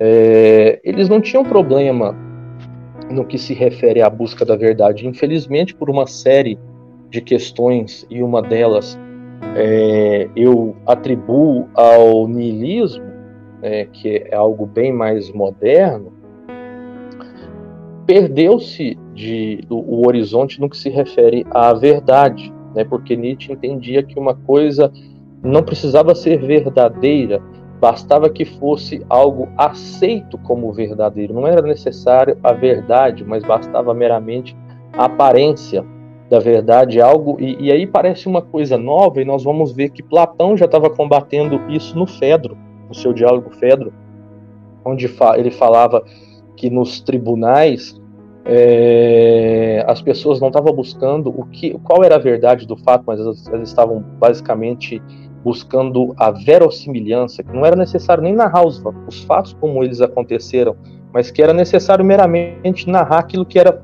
[0.00, 2.14] É, eles não tinham problema
[3.10, 5.06] no que se refere à busca da verdade.
[5.06, 6.58] Infelizmente, por uma série
[7.10, 8.98] de questões e uma delas
[9.56, 13.04] é, eu atribuo ao niilismo,
[13.62, 16.12] é, que é algo bem mais moderno,
[18.06, 22.84] perdeu-se de o, o horizonte no que se refere à verdade, né?
[22.84, 24.92] Porque Nietzsche entendia que uma coisa
[25.42, 27.42] não precisava ser verdadeira,
[27.80, 31.34] bastava que fosse algo aceito como verdadeiro.
[31.34, 34.56] Não era necessário a verdade, mas bastava meramente
[34.92, 35.84] a aparência
[36.28, 40.02] da verdade, algo e, e, aí parece uma coisa nova e nós vamos ver que
[40.02, 43.94] Platão já estava combatendo isso no Fedro, no seu diálogo Fedro,
[44.84, 46.04] onde ele falava
[46.54, 47.98] que nos tribunais
[48.44, 53.20] é, as pessoas não estavam buscando o que, qual era a verdade do fato, mas
[53.20, 55.02] elas, elas estavam basicamente
[55.44, 60.76] buscando a verossimilhança, que não era necessário nem narrar os, os fatos como eles aconteceram,
[61.12, 63.82] mas que era necessário meramente narrar aquilo que era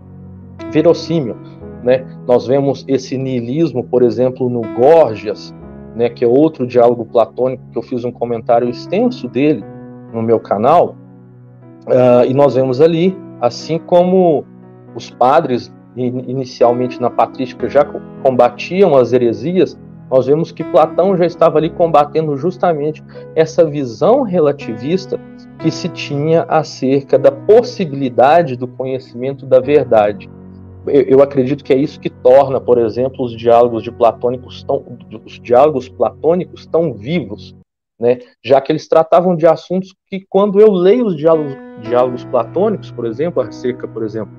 [0.70, 1.36] verossímil
[1.84, 2.02] né?
[2.26, 5.54] Nós vemos esse niilismo, por exemplo, no Gorgias,
[5.94, 9.62] né, que é outro diálogo platônico que eu fiz um comentário extenso dele
[10.12, 10.96] no meu canal,
[11.86, 14.44] uh, e nós vemos ali, assim como
[14.96, 17.84] os padres inicialmente na patrística já
[18.22, 19.78] combatiam as heresias,
[20.10, 23.02] nós vemos que Platão já estava ali combatendo justamente
[23.34, 25.18] essa visão relativista
[25.58, 30.28] que se tinha acerca da possibilidade do conhecimento da verdade
[30.86, 34.84] eu acredito que é isso que torna, por exemplo, os diálogos de platônicos tão,
[35.24, 37.54] os diálogos platônicos tão vivos,
[37.98, 38.18] né?
[38.44, 43.06] Já que eles tratavam de assuntos que, quando eu leio os diálogos, diálogos platônicos, por
[43.06, 44.34] exemplo, acerca, por exemplo,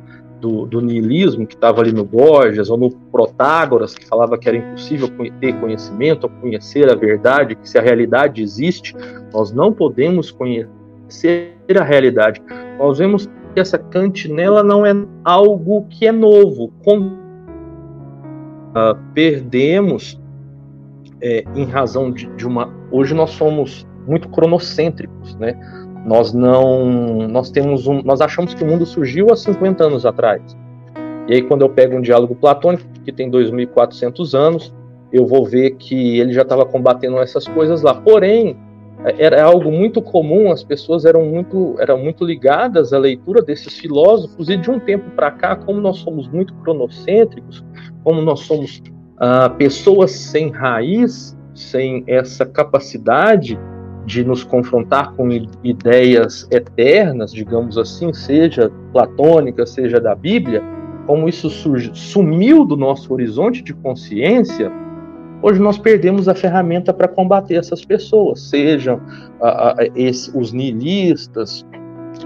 [0.46, 4.58] do, do niilismo que estava ali no Borges ou no Protágoras que falava que era
[4.58, 8.96] impossível ter conhecimento, conhecer a verdade, que se a realidade existe,
[9.34, 12.40] nós não podemos conhecer a realidade.
[12.78, 16.72] Nós vemos que essa cantinela não é algo que é novo.
[16.84, 20.22] Com, uh, perdemos
[21.22, 22.72] é, em razão de, de, uma.
[22.92, 25.58] Hoje nós somos muito cronocêntricos, né?
[26.06, 30.56] Nós não, nós temos um, nós achamos que o mundo surgiu há 50 anos atrás.
[31.28, 34.74] E aí quando eu pego um diálogo platônico que tem 2.400 anos,
[35.12, 37.96] eu vou ver que ele já estava combatendo essas coisas lá.
[37.96, 38.56] Porém,
[39.18, 44.50] era algo muito comum, as pessoas eram muito, eram muito ligadas à leitura desses filósofos,
[44.50, 47.64] e de um tempo para cá, como nós somos muito cronocêntricos,
[48.04, 48.82] como nós somos
[49.18, 53.60] ah, pessoas sem raiz, sem essa capacidade
[54.06, 55.30] de nos confrontar com
[55.64, 60.64] ideias eternas, digamos assim, seja platônica, seja da Bíblia,
[61.06, 64.72] como isso surge, sumiu do nosso horizonte de consciência,
[65.42, 69.02] hoje nós perdemos a ferramenta para combater essas pessoas, sejam
[69.96, 71.66] esse, os nihilistas,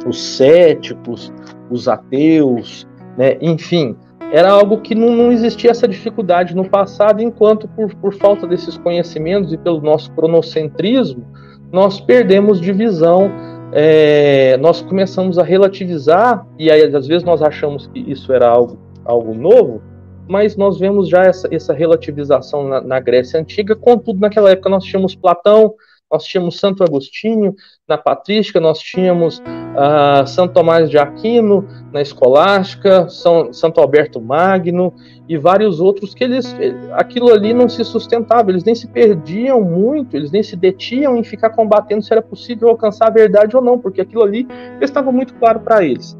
[0.05, 1.33] os céticos,
[1.69, 2.87] os ateus,
[3.17, 3.37] né?
[3.41, 3.95] enfim,
[4.31, 8.77] era algo que não, não, existia essa dificuldade no passado, enquanto por, por falta desses
[8.77, 11.25] conhecimentos e pelo nosso cronocentrismo,
[11.71, 13.31] nós perdemos de visão,
[13.71, 18.77] é, nós começamos a relativizar, e aí às vezes nós achamos que isso era algo,
[19.05, 19.81] algo novo,
[20.27, 24.83] mas nós vemos já essa, essa relativização na, na Grécia Antiga, contudo, naquela época nós
[24.83, 25.73] tínhamos Platão,
[26.11, 27.55] nós tínhamos Santo Agostinho
[27.87, 34.93] na Patrística, nós tínhamos uh, Santo Tomás de Aquino na Escolástica, São, Santo Alberto Magno
[35.27, 36.55] e vários outros que eles,
[36.93, 41.23] aquilo ali não se sustentava, eles nem se perdiam muito, eles nem se detiam em
[41.23, 44.47] ficar combatendo se era possível alcançar a verdade ou não, porque aquilo ali
[44.81, 46.17] estava muito claro para eles,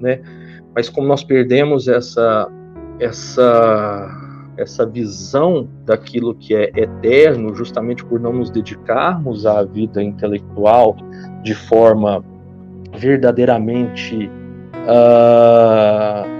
[0.00, 0.20] né?
[0.74, 2.50] Mas como nós perdemos essa
[3.00, 4.27] essa
[4.58, 10.96] essa visão daquilo que é eterno, justamente por não nos dedicarmos à vida intelectual
[11.42, 12.24] de forma
[12.96, 14.28] verdadeiramente.
[14.74, 16.38] Uh,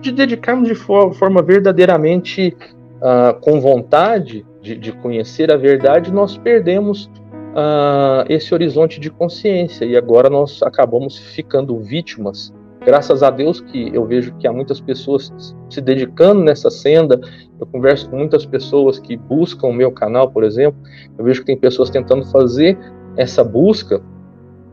[0.00, 2.54] de dedicarmos de for forma verdadeiramente
[3.00, 7.06] uh, com vontade de, de, conhecer a verdade, nós perdemos
[7.54, 12.52] uh, esse horizonte de consciência e agora nós acabamos ficando vítimas
[12.84, 15.32] graças a Deus que eu vejo que há muitas pessoas
[15.70, 17.20] se dedicando nessa senda.
[17.58, 20.78] Eu converso com muitas pessoas que buscam o meu canal, por exemplo.
[21.18, 22.78] Eu vejo que tem pessoas tentando fazer
[23.16, 24.00] essa busca,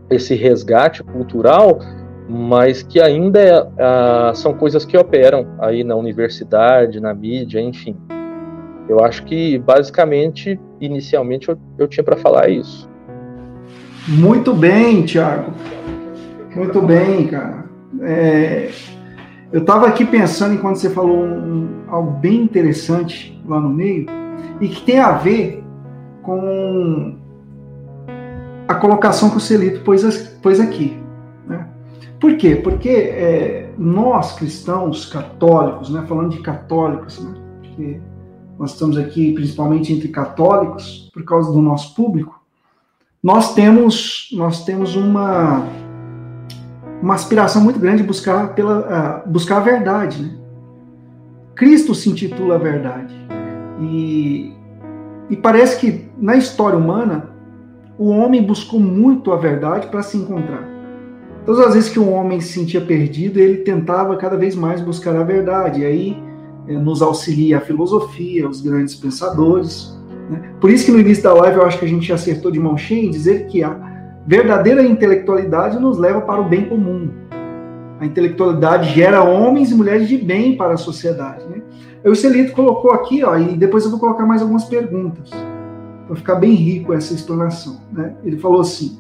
[0.10, 1.80] esse resgate cultural,
[2.28, 7.96] mas que ainda ah, são coisas que operam aí na universidade, na mídia, enfim.
[8.90, 12.90] Eu acho que basicamente, inicialmente, eu, eu tinha para falar isso.
[14.08, 15.54] Muito bem, Tiago.
[16.56, 17.71] Muito bem, cara.
[18.00, 18.72] É,
[19.52, 24.06] eu estava aqui pensando enquanto você falou um, algo bem interessante lá no meio
[24.62, 25.62] e que tem a ver
[26.24, 27.18] com
[28.68, 30.04] a colocação que o Celito pôs,
[30.42, 30.98] pôs aqui.
[31.46, 31.68] Né?
[32.20, 32.56] Por quê?
[32.56, 38.00] Porque é, nós cristãos católicos, né, falando de católicos, né, porque
[38.58, 42.40] nós estamos aqui principalmente entre católicos por causa do nosso público,
[43.22, 45.68] nós temos nós temos uma
[47.02, 50.22] uma aspiração muito grande de buscar, pela, uh, buscar a verdade.
[50.22, 50.32] Né?
[51.56, 53.14] Cristo se intitula a verdade.
[53.80, 54.54] E,
[55.30, 57.30] e parece que na história humana,
[57.98, 60.70] o homem buscou muito a verdade para se encontrar.
[61.46, 65.16] Todas as vezes que um homem se sentia perdido, ele tentava cada vez mais buscar
[65.16, 65.82] a verdade.
[65.82, 66.24] E aí
[66.68, 69.98] é, nos auxilia a filosofia, os grandes pensadores.
[70.30, 70.54] Né?
[70.60, 72.78] Por isso que no início da live eu acho que a gente acertou de mão
[72.78, 73.91] cheia em dizer que a,
[74.26, 77.10] Verdadeira intelectualidade nos leva para o bem comum.
[78.00, 81.46] A intelectualidade gera homens e mulheres de bem para a sociedade.
[81.48, 81.62] Né?
[82.04, 85.30] O Celito colocou aqui, ó, e depois eu vou colocar mais algumas perguntas,
[86.08, 87.80] para ficar bem rico essa explanação.
[87.92, 88.14] Né?
[88.24, 89.00] Ele falou assim: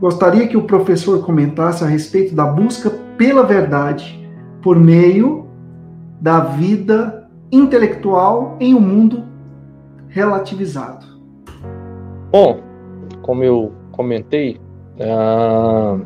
[0.00, 4.18] gostaria que o professor comentasse a respeito da busca pela verdade
[4.62, 5.46] por meio
[6.20, 9.24] da vida intelectual em um mundo
[10.08, 11.06] relativizado.
[12.30, 12.60] Bom,
[13.22, 14.60] como eu comentei,
[15.00, 16.00] uh,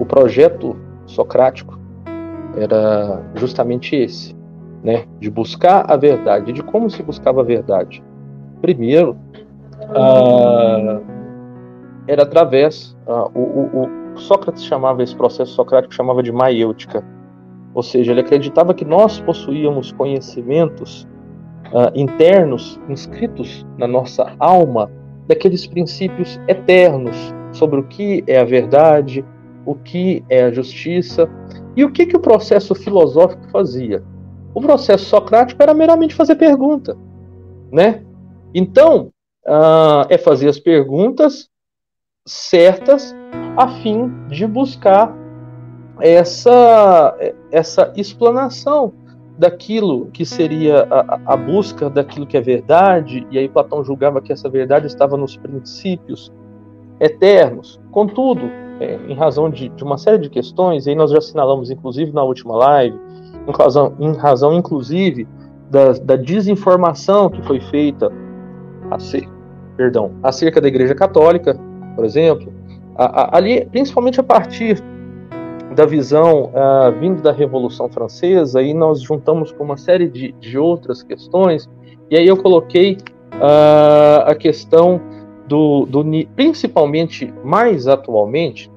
[0.00, 1.78] o projeto socrático
[2.56, 4.34] era justamente esse,
[4.82, 6.52] né, de buscar a verdade.
[6.52, 8.02] De como se buscava a verdade?
[8.60, 9.16] Primeiro,
[9.90, 11.00] uh,
[12.08, 13.82] era através, uh, o, o,
[14.14, 17.04] o, Sócrates chamava esse processo socrático chamava de maiêutica,
[17.74, 21.06] ou seja, ele acreditava que nós possuíamos conhecimentos
[21.94, 24.90] internos inscritos na nossa alma
[25.26, 29.24] daqueles princípios eternos sobre o que é a verdade,
[29.64, 31.28] o que é a justiça
[31.74, 34.02] e o que, que o processo filosófico fazia.
[34.54, 36.96] O processo socrático era meramente fazer pergunta,
[37.70, 38.02] né?
[38.54, 39.10] Então,
[39.46, 41.48] uh, é fazer as perguntas
[42.26, 43.14] certas
[43.56, 45.14] a fim de buscar
[46.00, 47.16] essa,
[47.50, 48.92] essa explanação
[49.38, 54.32] daquilo que seria a, a, busca daquilo que é verdade, e aí Platão julgava que
[54.32, 56.32] essa verdade estava nos princípios
[57.00, 57.80] eternos.
[57.90, 61.70] Contudo, é, em razão de, de, uma série de questões, e aí nós já assinalamos,
[61.70, 62.98] inclusive na última live,
[63.46, 65.26] em razão, em razão inclusive
[65.70, 68.10] da, da desinformação que foi feita
[68.90, 69.32] acerca,
[69.76, 71.58] perdão, acerca da Igreja Católica,
[71.94, 72.52] por exemplo,
[72.96, 74.82] a, a, ali, principalmente a partir
[75.74, 80.56] da visão uh, vindo da Revolução Francesa, e nós juntamos com uma série de, de
[80.58, 81.68] outras questões,
[82.10, 82.96] e aí eu coloquei
[84.26, 84.98] a questão
[85.48, 88.70] do, do, principalmente, mais atualmente,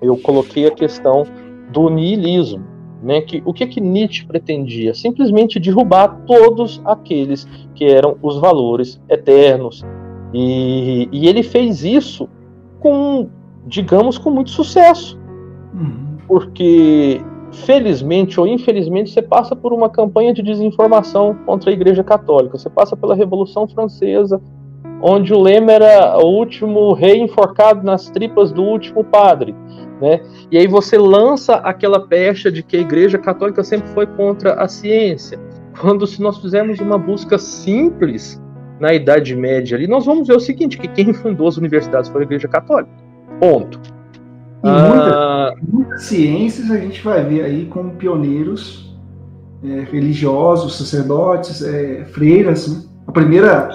[0.00, 1.24] eu coloquei a questão
[1.72, 2.64] do niilismo,
[3.02, 4.94] né, que, o que, que Nietzsche pretendia?
[4.94, 9.84] Simplesmente derrubar todos aqueles que eram os valores eternos.
[10.32, 12.28] E, e ele fez isso
[12.78, 13.28] com,
[13.66, 15.18] digamos, com muito sucesso.
[15.74, 16.16] Uhum.
[16.28, 17.20] Porque,
[17.50, 22.56] felizmente ou infelizmente, você passa por uma campanha de desinformação contra a Igreja Católica.
[22.56, 24.40] Você passa pela Revolução Francesa,
[25.02, 29.54] onde o lema era o último rei enforcado nas tripas do último padre.
[30.00, 30.20] Né?
[30.50, 34.68] E aí você lança aquela pecha de que a Igreja Católica sempre foi contra a
[34.68, 35.38] ciência.
[35.80, 38.40] Quando se nós fizermos uma busca simples
[38.78, 42.22] na Idade Média ali, nós vamos ver o seguinte, que quem fundou as universidades foi
[42.22, 42.90] a Igreja Católica.
[43.40, 43.80] Ponto.
[44.64, 48.96] Em muita, ah, muitas ciências a gente vai ver aí como pioneiros
[49.64, 52.68] é, religiosos, sacerdotes, é, freiras.
[52.68, 52.88] Né?
[53.06, 53.70] A primeira,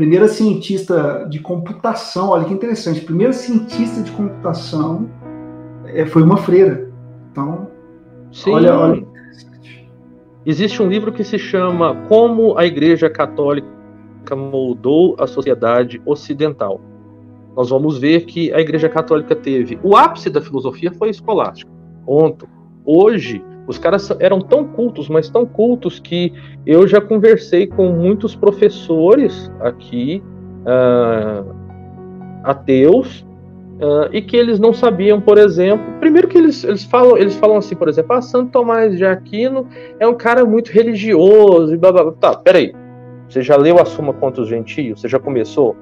[0.00, 5.10] primeira cientista de computação, olha que interessante, primeira cientista de computação
[5.84, 6.90] é, foi uma freira.
[7.30, 7.68] Então,
[8.32, 8.52] Sim.
[8.52, 9.06] olha, olha.
[10.46, 13.68] Existe um livro que se chama Como a Igreja Católica
[14.34, 16.80] moldou a sociedade ocidental.
[17.54, 21.70] Nós vamos ver que a Igreja Católica teve o ápice da filosofia foi escolástico.
[22.06, 22.48] Ponto.
[22.86, 26.32] Hoje os caras eram tão cultos, mas tão cultos que
[26.66, 30.22] eu já conversei com muitos professores aqui
[30.66, 31.54] uh,
[32.44, 33.24] ateus
[33.80, 37.56] Uh, e que eles não sabiam, por exemplo, primeiro que eles, eles falam eles falam
[37.56, 39.66] assim, por exemplo, ah, Santo Tomás de Aquino
[39.98, 42.12] é um cara muito religioso e blá, blá, blá.
[42.12, 42.74] Tá, peraí,
[43.26, 45.00] você já leu a Suma contra os Gentios?
[45.00, 45.74] Você já começou?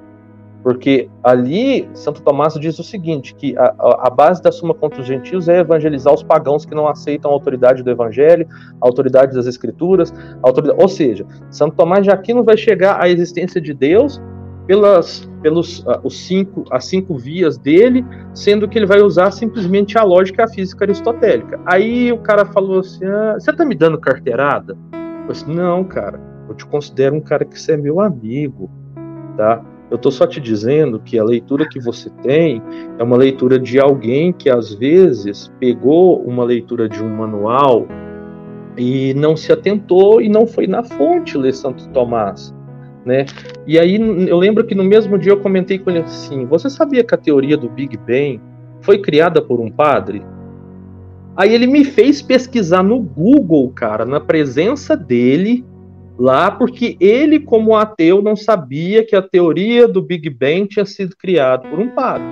[0.61, 3.73] Porque ali Santo Tomás diz o seguinte, que a,
[4.07, 7.33] a base da Suma contra os Gentios é evangelizar os pagãos que não aceitam a
[7.33, 8.47] autoridade do Evangelho,
[8.81, 10.81] a autoridade das Escrituras, autoridade...
[10.81, 14.21] ou seja, Santo Tomás de Aquino vai chegar à existência de Deus
[14.67, 18.05] pelas pelos uh, os cinco as cinco vias dele,
[18.35, 21.59] sendo que ele vai usar simplesmente a lógica e a física aristotélica.
[21.65, 24.77] Aí o cara falou assim: ah, "Você tá me dando carteirada?"
[25.25, 26.19] Eu disse, "Não, cara.
[26.47, 28.69] Eu te considero um cara que você é meu amigo,
[29.37, 29.63] tá?
[29.89, 32.61] Eu tô só te dizendo que a leitura que você tem
[32.97, 37.87] é uma leitura de alguém que às vezes pegou uma leitura de um manual
[38.77, 42.53] e não se atentou e não foi na fonte ler Santo Tomás
[43.05, 43.25] né?
[43.65, 43.95] E aí
[44.27, 47.17] eu lembro que no mesmo dia eu comentei com ele assim: "Você sabia que a
[47.17, 48.39] teoria do Big Bang
[48.81, 50.23] foi criada por um padre?"
[51.35, 55.65] Aí ele me fez pesquisar no Google, cara, na presença dele
[56.19, 61.15] lá, porque ele, como ateu, não sabia que a teoria do Big Bang tinha sido
[61.15, 62.27] criada por um padre.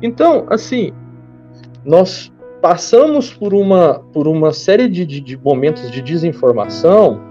[0.00, 0.92] Então, assim,
[1.84, 7.28] nós passamos por uma, por uma série de, de, de momentos de desinformação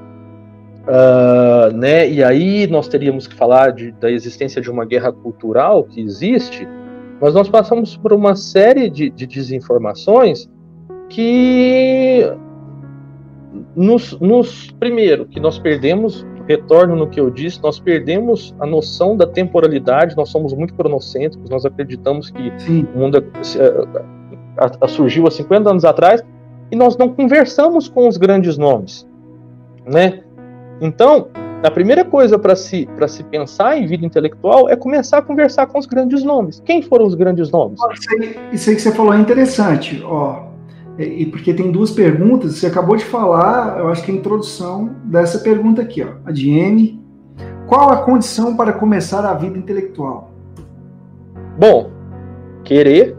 [0.89, 2.09] Uh, né?
[2.09, 6.67] E aí nós teríamos que falar de, da existência de uma guerra cultural que existe,
[7.21, 10.49] mas nós passamos por uma série de, de desinformações
[11.07, 12.25] que
[13.75, 19.15] nos, nos, primeiro, que nós perdemos, retorno no que eu disse, nós perdemos a noção
[19.15, 22.87] da temporalidade, nós somos muito cronocêntricos, nós acreditamos que Sim.
[22.93, 26.23] o mundo a, a, a surgiu há 50 anos atrás,
[26.71, 29.07] e nós não conversamos com os grandes nomes,
[29.85, 30.21] né?
[30.79, 31.27] Então,
[31.63, 35.77] a primeira coisa para se, se pensar em vida intelectual é começar a conversar com
[35.77, 36.61] os grandes nomes.
[36.63, 37.79] Quem foram os grandes nomes?
[37.93, 40.48] Isso aí, isso aí que você falou é interessante, ó.
[40.99, 45.39] E porque tem duas perguntas, você acabou de falar, eu acho que a introdução dessa
[45.39, 46.99] pergunta aqui, ó, a de M.
[47.67, 50.31] Qual a condição para começar a vida intelectual?
[51.57, 51.89] Bom,
[52.65, 53.15] querer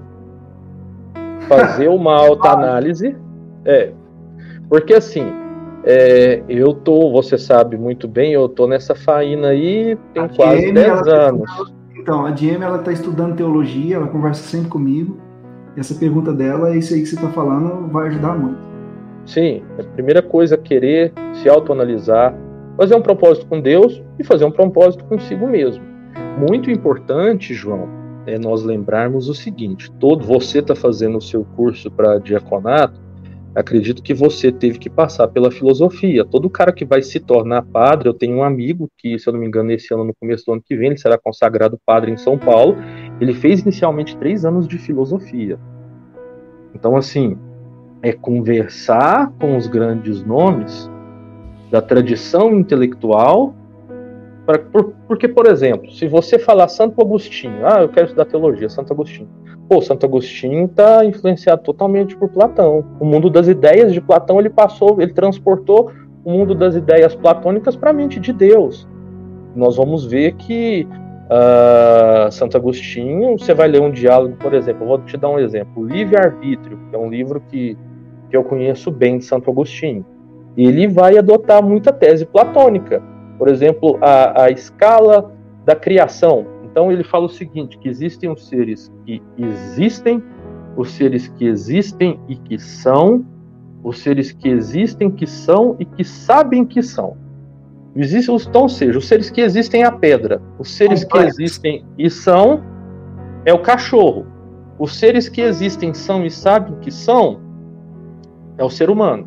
[1.49, 3.17] fazer uma alta análise,
[3.65, 3.93] é,
[4.69, 5.33] porque assim,
[5.83, 11.03] é, eu tô, você sabe muito bem, eu tô nessa faína aí tem quase 10
[11.03, 11.51] tá anos.
[11.51, 15.19] Tá então, a Dieme, ela está estudando teologia, ela conversa sempre comigo.
[15.81, 18.59] Essa pergunta dela, isso aí que você está falando, vai ajudar muito.
[19.25, 22.37] Sim, a primeira coisa é querer se autoanalisar,
[22.77, 25.83] fazer um propósito com Deus e fazer um propósito consigo mesmo.
[26.39, 27.89] Muito importante, João,
[28.27, 33.01] é nós lembrarmos o seguinte: todo você está fazendo o seu curso para diaconato,
[33.55, 36.27] acredito que você teve que passar pela filosofia.
[36.27, 39.41] Todo cara que vai se tornar padre, eu tenho um amigo que, se eu não
[39.41, 42.19] me engano, esse ano, no começo do ano que vem, ele será consagrado padre em
[42.19, 42.77] São Paulo.
[43.21, 45.59] Ele fez inicialmente três anos de filosofia.
[46.75, 47.37] Então, assim,
[48.03, 50.91] é conversar com os grandes nomes
[51.71, 53.55] da tradição intelectual.
[54.47, 58.69] Pra, por, porque, por exemplo, se você falar Santo Agostinho, ah, eu quero estudar teologia,
[58.69, 59.29] Santo Agostinho.
[59.69, 62.85] Pô, Santo Agostinho está influenciado totalmente por Platão.
[62.99, 65.93] O mundo das ideias de Platão ele passou, ele transportou
[66.25, 68.89] o mundo das ideias platônicas para a mente de Deus.
[69.55, 70.89] Nós vamos ver que
[71.31, 75.83] uh, Santo Agostinho, você vai ler um diálogo, por exemplo, vou te dar um exemplo,
[75.83, 77.77] o Livre Arbítrio, que é um livro que,
[78.29, 80.05] que eu conheço bem de Santo Agostinho.
[80.57, 83.01] Ele vai adotar muita tese platônica.
[83.39, 85.33] Por exemplo, a, a escala
[85.65, 86.45] da criação.
[86.65, 90.23] Então ele fala o seguinte, que existem os seres que existem,
[90.77, 93.25] os seres que existem e que são,
[93.83, 97.17] os seres que existem, que são e que sabem que são.
[97.95, 101.85] Existem, então, ou seja, os seres que existem é a pedra, os seres que existem
[101.99, 102.63] e são
[103.45, 104.27] é o cachorro,
[104.79, 107.41] os seres que existem são e sabem que são
[108.57, 109.27] é o ser humano.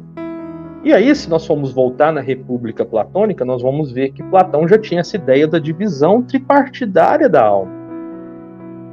[0.83, 4.77] E aí, se nós formos voltar na República Platônica, nós vamos ver que Platão já
[4.77, 7.71] tinha essa ideia da divisão tripartidária da alma.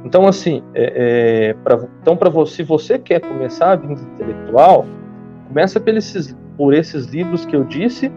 [0.05, 4.85] Então, assim, é, é, pra, então para você, se você quer começar a vida intelectual,
[5.47, 8.11] começa por esses, por esses livros que eu disse,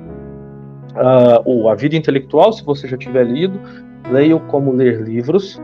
[0.95, 3.59] uh, ou A Vida Intelectual, se você já tiver lido,
[4.11, 5.61] leia Como Ler Livros,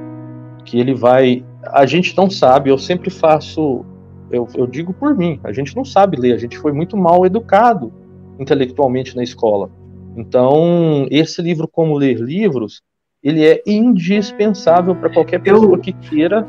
[0.64, 1.44] que ele vai...
[1.66, 3.84] A gente não sabe, eu sempre faço
[4.30, 7.26] eu, eu, digo por mim, a gente não sabe ler, a gente foi muito mal
[7.26, 7.92] educado
[8.38, 9.70] intelectualmente na escola.
[10.16, 12.80] Então, esse livro, Como Ler Livros,
[13.22, 16.46] ele é indispensável para qualquer pessoa eu, que queira.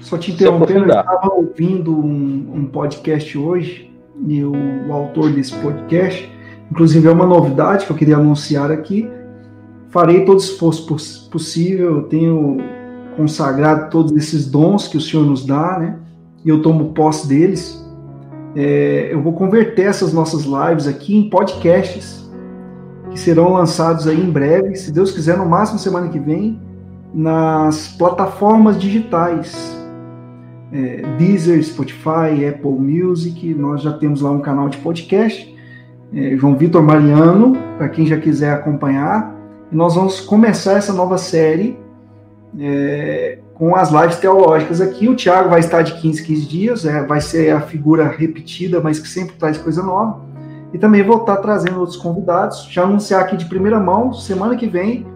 [0.00, 3.90] Só te interrompendo, eu estava ouvindo um, um, podcast hoje,
[4.26, 4.52] e o,
[4.88, 6.30] o, autor desse podcast,
[6.70, 9.10] inclusive é uma novidade que eu queria anunciar aqui.
[9.90, 12.58] Farei todo esforço possível, eu tenho
[13.16, 15.96] consagrado todos esses dons que o Senhor nos dá, né?
[16.44, 17.88] E eu tomo posse deles
[18.54, 22.28] é, eu vou converter essas nossas lives aqui em podcasts
[23.10, 26.60] que serão lançados aí em breve, se Deus quiser, no máximo semana que vem,
[27.14, 29.76] nas plataformas digitais.
[30.70, 35.56] É, Deezer, Spotify, Apple Music, nós já temos lá um canal de podcast,
[36.12, 39.34] é, João Vitor Mariano, para quem já quiser acompanhar.
[39.70, 41.78] E nós vamos começar essa nova série
[42.58, 45.08] é, com as lives teológicas aqui.
[45.08, 48.98] O Tiago vai estar de 15 15 dias, é, vai ser a figura repetida, mas
[48.98, 50.20] que sempre traz coisa nova.
[50.72, 52.68] E também vou estar trazendo outros convidados.
[52.70, 55.06] Já anunciar aqui de primeira mão, semana que vem,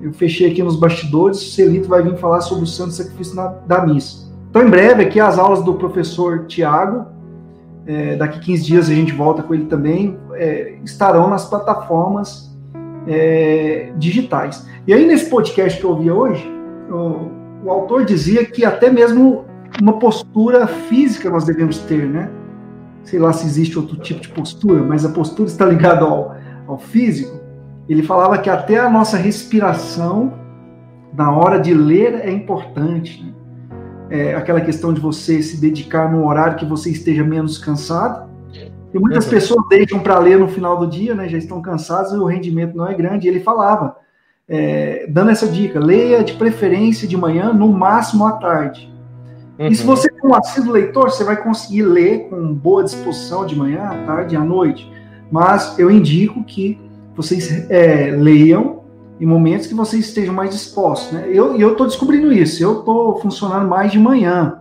[0.00, 3.46] eu fechei aqui nos bastidores, o Celito vai vir falar sobre o santo sacrifício na,
[3.66, 4.28] da missa.
[4.50, 7.06] Então, em breve, aqui as aulas do professor Tiago,
[7.86, 12.56] é, daqui 15 dias a gente volta com ele também, é, estarão nas plataformas
[13.06, 14.66] é, digitais.
[14.86, 16.50] E aí, nesse podcast que eu ouvi hoje,
[16.88, 17.30] eu,
[17.64, 19.44] o autor dizia que até mesmo
[19.80, 22.30] uma postura física nós devemos ter, né?
[23.04, 26.78] Sei lá se existe outro tipo de postura, mas a postura está ligada ao, ao
[26.78, 27.40] físico.
[27.88, 30.34] Ele falava que até a nossa respiração
[31.12, 33.24] na hora de ler é importante.
[33.24, 33.32] Né?
[34.14, 38.30] É aquela questão de você se dedicar no horário que você esteja menos cansado.
[38.92, 39.30] E muitas uhum.
[39.30, 41.26] pessoas deixam para ler no final do dia, né?
[41.28, 43.26] Já estão cansadas e o rendimento não é grande.
[43.26, 43.96] E ele falava
[44.46, 48.92] é, dando essa dica, leia de preferência de manhã, no máximo à tarde.
[49.58, 49.68] Uhum.
[49.68, 49.96] E se uhum.
[49.96, 53.96] você é um assíduo leitor, você vai conseguir ler com boa disposição de manhã, à
[54.04, 54.92] tarde e à noite.
[55.30, 56.78] Mas eu indico que
[57.16, 58.81] vocês é, leiam
[59.22, 61.12] em momentos que vocês estejam mais dispostos.
[61.12, 61.28] Né?
[61.32, 62.62] Eu estou descobrindo isso.
[62.62, 64.58] Eu estou funcionando mais de manhã.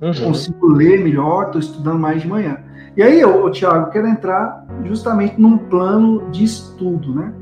[0.00, 0.14] Uhum.
[0.26, 2.58] Consigo ler melhor, estou estudando mais de manhã.
[2.96, 7.32] E aí, eu, Tiago, quero entrar justamente num plano de estudo, né?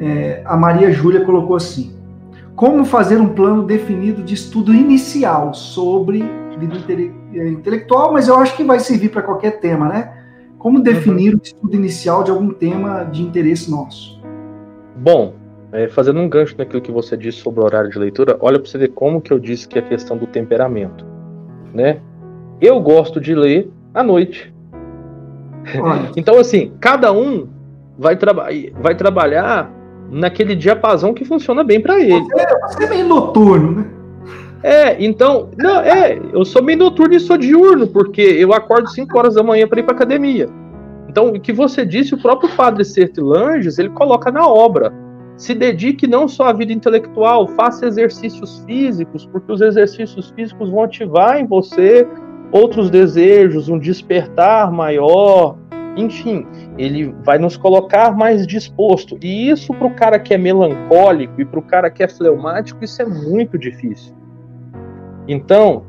[0.00, 1.94] é, a Maria Júlia colocou assim:
[2.56, 6.24] Como fazer um plano definido de estudo inicial sobre
[6.58, 10.12] vida intele é, intelectual, mas eu acho que vai servir para qualquer tema, né?
[10.58, 11.40] Como definir uhum.
[11.40, 14.20] o estudo inicial de algum tema de interesse nosso?
[14.96, 15.34] Bom,
[15.72, 18.68] é, fazendo um gancho naquilo que você disse sobre o horário de leitura, olha para
[18.68, 21.04] você ver como que eu disse que é a questão do temperamento,
[21.72, 22.00] né?
[22.60, 24.52] Eu gosto de ler à noite.
[26.16, 27.48] então, assim, cada um
[27.98, 28.48] vai, traba
[28.80, 29.70] vai trabalhar
[30.10, 32.20] naquele diapasão que funciona bem para ele.
[32.20, 33.86] Você, é, você, é meio noturno, né?
[34.62, 39.16] É, então, não, é, eu sou meio noturno e sou diurno, porque eu acordo 5
[39.18, 40.48] horas da manhã para ir para academia.
[41.08, 44.92] Então, o que você disse, o próprio padre Sertilanges, ele coloca na obra.
[45.40, 50.82] Se dedique não só à vida intelectual, faça exercícios físicos, porque os exercícios físicos vão
[50.82, 52.06] ativar em você
[52.52, 55.56] outros desejos, um despertar maior,
[55.96, 59.18] enfim, ele vai nos colocar mais disposto.
[59.22, 62.84] E isso para o cara que é melancólico e para o cara que é fleumático,
[62.84, 64.14] isso é muito difícil.
[65.26, 65.86] Então,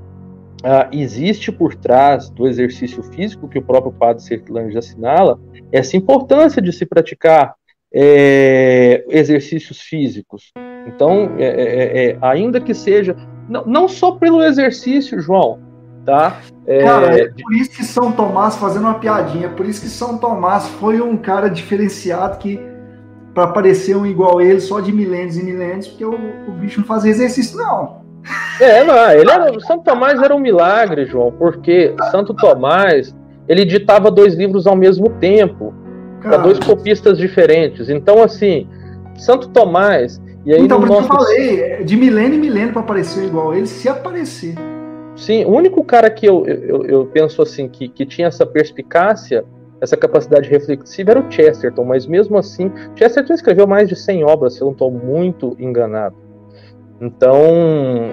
[0.94, 5.38] existe por trás do exercício físico, que o próprio padre Sertlange assinala,
[5.74, 7.56] essa importância de se praticar
[7.94, 10.52] é, exercícios físicos.
[10.88, 13.16] Então, é, é, é ainda que seja,
[13.50, 15.60] não, não só pelo exercício, João,
[16.06, 16.40] tá?
[16.66, 16.84] É...
[16.84, 20.68] Cara, é por isso que São Tomás, fazendo uma piadinha, por isso que São Tomás
[20.80, 22.60] foi um cara diferenciado que
[23.34, 26.14] para parecer um igual a ele só de milênios e milênios, porque o,
[26.48, 28.02] o bicho não fazia exercício, não.
[28.60, 33.16] É, não, ele era, Santo Tomás era um milagre, João, porque Santo Tomás
[33.48, 35.74] ele ditava dois livros ao mesmo tempo
[36.22, 37.90] para dois copistas diferentes.
[37.90, 38.68] Então, assim,
[39.18, 41.02] Santo Tomás e aí então, por nosso...
[41.02, 44.56] eu falei, é de milênio em milênio para aparecer igual ele, se aparecer.
[45.16, 49.46] Sim, o único cara que eu, eu, eu penso assim que, que tinha essa perspicácia,
[49.80, 54.56] essa capacidade reflexiva era o Chesterton, mas mesmo assim, Chesterton escreveu mais de 100 obras,
[54.56, 56.16] se eu não estou muito enganado.
[57.00, 57.44] Então,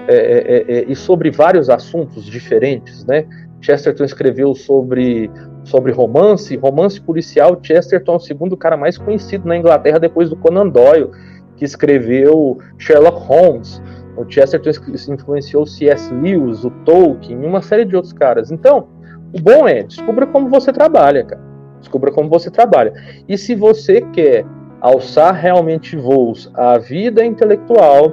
[0.07, 3.25] é, é, é, é, e sobre vários assuntos diferentes, né?
[3.61, 5.29] Chesterton escreveu sobre,
[5.63, 7.59] sobre romance, romance policial.
[7.61, 11.09] Chesterton é o segundo cara mais conhecido na Inglaterra depois do Conan Doyle,
[11.55, 13.81] que escreveu Sherlock Holmes.
[14.17, 14.71] O Chesterton
[15.13, 16.13] influenciou C.S.
[16.13, 18.51] Lewis, o Tolkien e uma série de outros caras.
[18.51, 18.87] Então,
[19.33, 21.41] o bom é, descubra como você trabalha, cara.
[21.79, 22.93] Descubra como você trabalha.
[23.27, 24.45] E se você quer
[24.81, 28.09] alçar realmente voos à vida intelectual,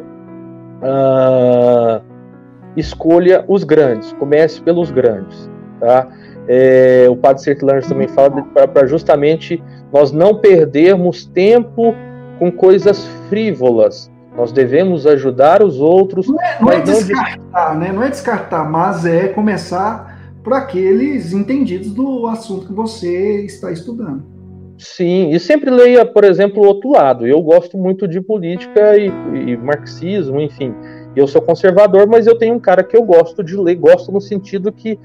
[0.83, 2.03] uh,
[2.77, 6.09] escolha os grandes, comece pelos grandes, tá?
[6.49, 11.95] É, o Padre Sertlanger também fala para justamente nós não perdermos tempo
[12.39, 14.11] com coisas frívolas.
[14.37, 16.29] Nós devemos ajudar os outros.
[16.29, 17.93] Não é, não é descartar, não né?
[17.93, 24.37] Não é descartar, mas é começar por aqueles entendidos do assunto que você está estudando.
[24.79, 27.27] Sim, e sempre leia, por exemplo, o outro lado.
[27.27, 30.75] Eu gosto muito de política e, e, marxismo, enfim.
[31.17, 34.21] Eu sou conservador, mas eu tenho um cara que eu gosto de ler, gosto no
[34.21, 34.99] sentido que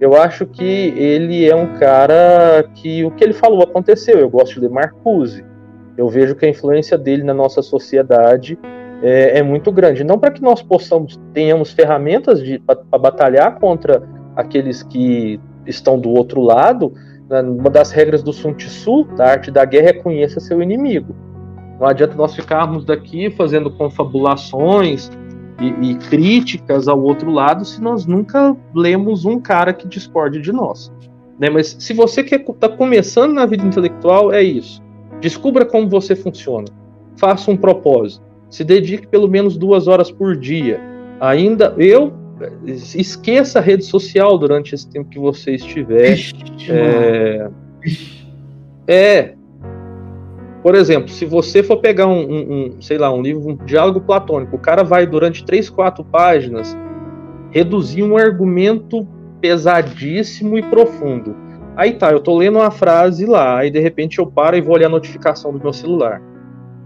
[0.00, 0.64] eu acho que
[0.96, 4.18] ele é um cara que o que ele falou aconteceu.
[4.18, 5.44] Eu gosto de Marcuse.
[5.96, 8.56] Eu vejo que a influência dele na nossa sociedade
[9.02, 10.04] é, é muito grande.
[10.04, 14.02] Não para que nós possamos tenhamos ferramentas para batalhar contra
[14.36, 16.92] aqueles que estão do outro lado,
[17.28, 21.14] né, uma das regras do Sun Tzu, da arte da guerra, é conheça seu inimigo.
[21.80, 25.10] Não adianta nós ficarmos daqui fazendo confabulações
[25.60, 30.52] e, e, críticas ao outro lado se nós nunca lemos um cara que discorde de
[30.52, 30.92] nós.
[31.38, 31.50] Né?
[31.50, 34.82] Mas se você quer tá começando na vida intelectual, é isso.
[35.20, 36.66] Descubra como você funciona.
[37.16, 38.24] Faça um propósito.
[38.48, 40.80] Se dedique pelo menos duas horas por dia.
[41.20, 42.12] Ainda eu
[42.64, 46.18] esqueça a rede social durante esse tempo que você estiver.
[46.68, 47.50] é,
[48.86, 49.34] é,
[50.68, 54.02] por exemplo, se você for pegar um, um, um, sei lá, um livro, um diálogo
[54.02, 56.76] platônico, o cara vai durante três, quatro páginas
[57.50, 59.08] reduzir um argumento
[59.40, 61.34] pesadíssimo e profundo.
[61.74, 64.74] Aí tá, eu tô lendo uma frase lá, aí de repente eu paro e vou
[64.74, 66.20] olhar a notificação do meu celular.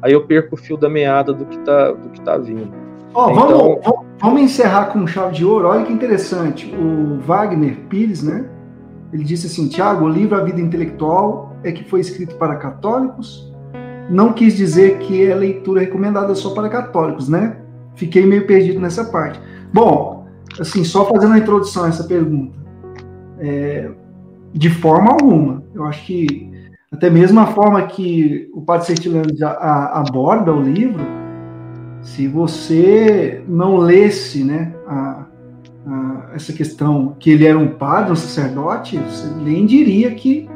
[0.00, 2.72] Aí eu perco o fio da meada do que tá, do que tá vindo.
[3.12, 3.80] Ó, então...
[3.82, 5.66] vamos, vamos encerrar com chave de ouro.
[5.66, 6.72] Olha que interessante.
[6.72, 8.48] O Wagner Pires, né?
[9.12, 13.51] Ele disse assim: Tiago, o livro A Vida Intelectual é que foi escrito para católicos.
[14.10, 17.56] Não quis dizer que é leitura recomendada só para católicos, né?
[17.94, 19.40] Fiquei meio perdido nessa parte.
[19.72, 20.26] Bom,
[20.58, 22.58] assim, só fazendo a introdução a essa pergunta.
[23.38, 23.90] É,
[24.52, 25.62] de forma alguma.
[25.74, 26.50] Eu acho que
[26.90, 31.22] até mesmo a forma que o Padre Sertilano aborda o livro
[32.02, 35.24] se você não lesse né, a,
[35.86, 40.48] a, essa questão que ele era um padre, um sacerdote, você nem diria que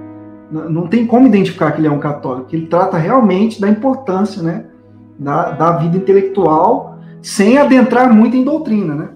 [0.50, 2.48] não tem como identificar que ele é um católico.
[2.52, 4.64] Ele trata realmente da importância né,
[5.18, 9.08] da, da vida intelectual, sem adentrar muito em doutrina, né?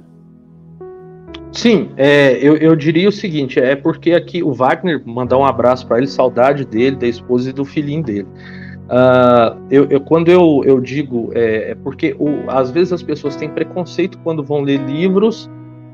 [1.53, 5.87] Sim, é, eu, eu, diria o seguinte: é porque aqui o Wagner mandar um abraço
[5.87, 8.29] para ele, saudade dele, da esposa e do filhinho dele.
[8.91, 13.37] Uh, eu, eu, quando eu, eu digo, é, é porque o, às vezes as pessoas
[13.37, 15.49] têm preconceito quando vão ler livros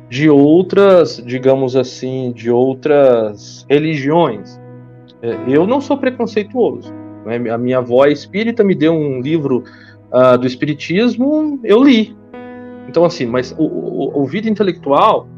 [0.09, 4.59] de outras, digamos assim, de outras religiões.
[5.27, 6.93] É, eu não sou preconceituoso.
[7.25, 7.51] Né?
[7.51, 9.65] A minha avó é espírita, me deu um livro
[10.13, 12.17] uh, do espiritismo, eu li.
[12.89, 15.29] Então, assim, mas o, o, o vida intelectual,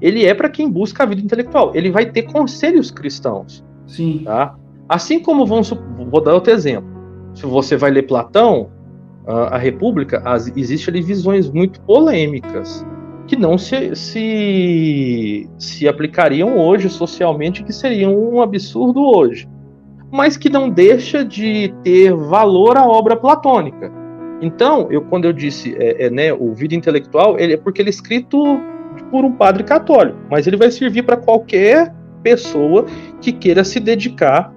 [0.00, 1.72] ele é para quem busca a vida intelectual.
[1.74, 3.64] Ele vai ter conselhos cristãos.
[3.86, 4.22] Sim.
[4.24, 4.54] Tá?
[4.88, 5.72] Assim como vamos,
[6.10, 6.98] vou dar outro exemplo
[7.38, 8.68] se você vai ler Platão,
[9.26, 12.84] a, a República, as, existe ali visões muito polêmicas
[13.28, 19.46] que não se, se, se aplicariam hoje socialmente, que seriam um absurdo hoje,
[20.10, 23.92] mas que não deixa de ter valor à obra platônica.
[24.40, 27.90] Então, eu quando eu disse é, é, né, o vida intelectual, ele é porque ele
[27.90, 28.60] é escrito
[29.10, 32.86] por um padre católico, mas ele vai servir para qualquer pessoa
[33.20, 34.52] que queira se dedicar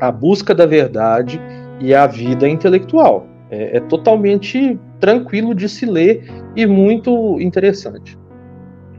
[0.00, 1.40] à busca da verdade
[1.78, 3.29] e à vida intelectual.
[3.50, 8.18] É, é totalmente tranquilo de se ler e muito interessante.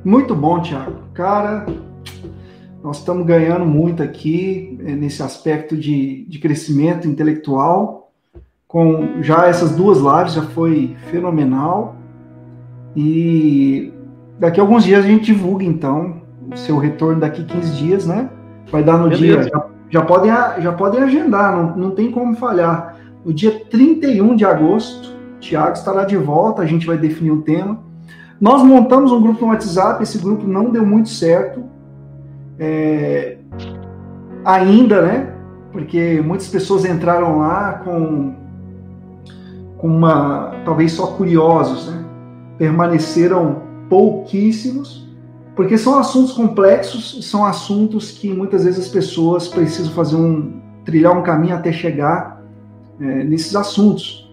[0.03, 0.95] Muito bom, Tiago.
[1.13, 1.65] Cara,
[2.83, 8.11] nós estamos ganhando muito aqui é, nesse aspecto de, de crescimento intelectual.
[8.67, 11.95] Com já essas duas lives já foi fenomenal.
[12.95, 13.93] E
[14.39, 16.21] daqui a alguns dias a gente divulga, então,
[16.51, 18.29] o seu retorno daqui 15 dias, né?
[18.71, 19.41] Vai dar no Beleza.
[19.41, 19.43] dia.
[19.43, 22.97] Já, já, podem, já podem agendar, não, não tem como falhar.
[23.23, 27.79] No dia 31 de agosto, Tiago estará de volta, a gente vai definir o tema.
[28.39, 31.63] Nós montamos um grupo no WhatsApp, esse grupo não deu muito certo.
[32.57, 33.37] É,
[34.43, 35.33] ainda, né?
[35.71, 38.33] Porque muitas pessoas entraram lá com,
[39.77, 40.55] com uma.
[40.65, 42.03] talvez só curiosos, né?
[42.57, 45.07] Permaneceram pouquíssimos,
[45.55, 50.59] porque são assuntos complexos, são assuntos que muitas vezes as pessoas precisam fazer um.
[50.83, 52.40] trilhar um caminho até chegar
[53.01, 54.31] é, nesses assuntos.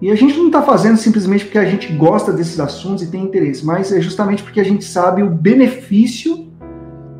[0.00, 3.22] E a gente não está fazendo simplesmente porque a gente gosta desses assuntos e tem
[3.22, 6.48] interesse, mas é justamente porque a gente sabe o benefício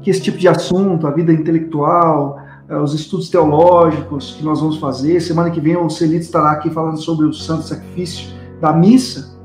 [0.01, 4.79] que esse tipo de assunto, a vida intelectual, é, os estudos teológicos que nós vamos
[4.79, 5.21] fazer.
[5.21, 8.29] Semana que vem o Celito estará aqui falando sobre o santo sacrifício
[8.61, 9.37] da missa.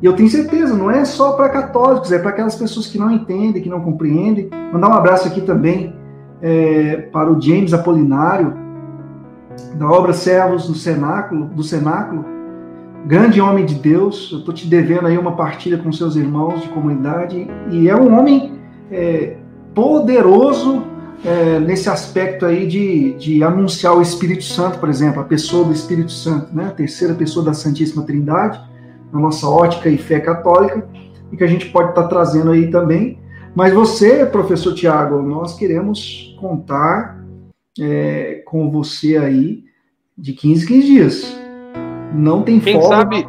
[0.00, 3.10] E eu tenho certeza, não é só para católicos, é para aquelas pessoas que não
[3.10, 4.48] entendem, que não compreendem.
[4.72, 5.92] Mandar um abraço aqui também
[6.40, 8.54] é, para o James Apolinário,
[9.74, 12.24] da obra Servos do Cenáculo, do Cenáculo,
[13.06, 14.30] grande homem de Deus.
[14.32, 17.48] Eu estou te devendo aí uma partilha com seus irmãos de comunidade.
[17.70, 18.58] E é um homem
[18.90, 19.36] é,
[19.74, 20.82] poderoso
[21.24, 25.72] é, nesse aspecto aí de, de anunciar o Espírito Santo, por exemplo, a pessoa do
[25.72, 26.66] Espírito Santo, né?
[26.66, 28.60] a terceira pessoa da Santíssima Trindade,
[29.12, 30.86] na nossa ótica e fé católica,
[31.32, 33.18] e que a gente pode estar tá trazendo aí também.
[33.54, 37.18] Mas você, professor Tiago, nós queremos contar
[37.80, 39.64] é, com você aí
[40.16, 41.40] de 15 15 dias.
[42.14, 43.28] Não tem quem folga, sabe,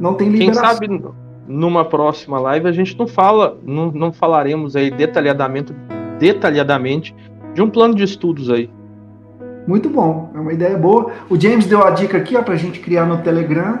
[0.00, 0.78] não tem liberação.
[0.78, 1.14] Quem sabe
[1.46, 5.72] numa próxima live a gente não fala, não, não falaremos aí detalhadamente,
[6.18, 7.14] detalhadamente
[7.54, 8.68] de um plano de estudos aí.
[9.66, 11.12] Muito bom, é uma ideia boa.
[11.28, 13.80] O James deu a dica aqui para a gente criar no Telegram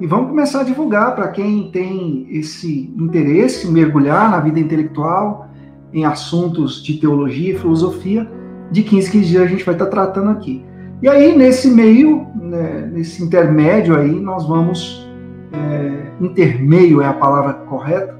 [0.00, 5.48] e vamos começar a divulgar para quem tem esse interesse, mergulhar na vida intelectual,
[5.92, 8.30] em assuntos de teologia e filosofia.
[8.70, 10.64] De 15 15 dias a gente vai estar tratando aqui.
[11.00, 15.08] E aí, nesse meio, né, nesse intermédio aí, nós vamos,
[15.52, 18.18] é, intermeio é a palavra correta,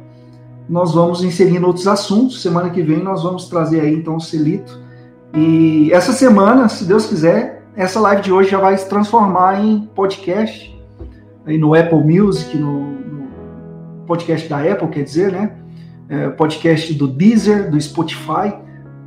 [0.69, 2.41] nós vamos inserindo outros assuntos.
[2.41, 4.79] Semana que vem nós vamos trazer aí então o Celito.
[5.35, 9.89] E essa semana, se Deus quiser, essa live de hoje já vai se transformar em
[9.95, 10.77] podcast,
[11.45, 13.29] aí no Apple Music, no, no
[14.07, 15.53] podcast da Apple, quer dizer, né?
[16.09, 18.55] É, podcast do Deezer, do Spotify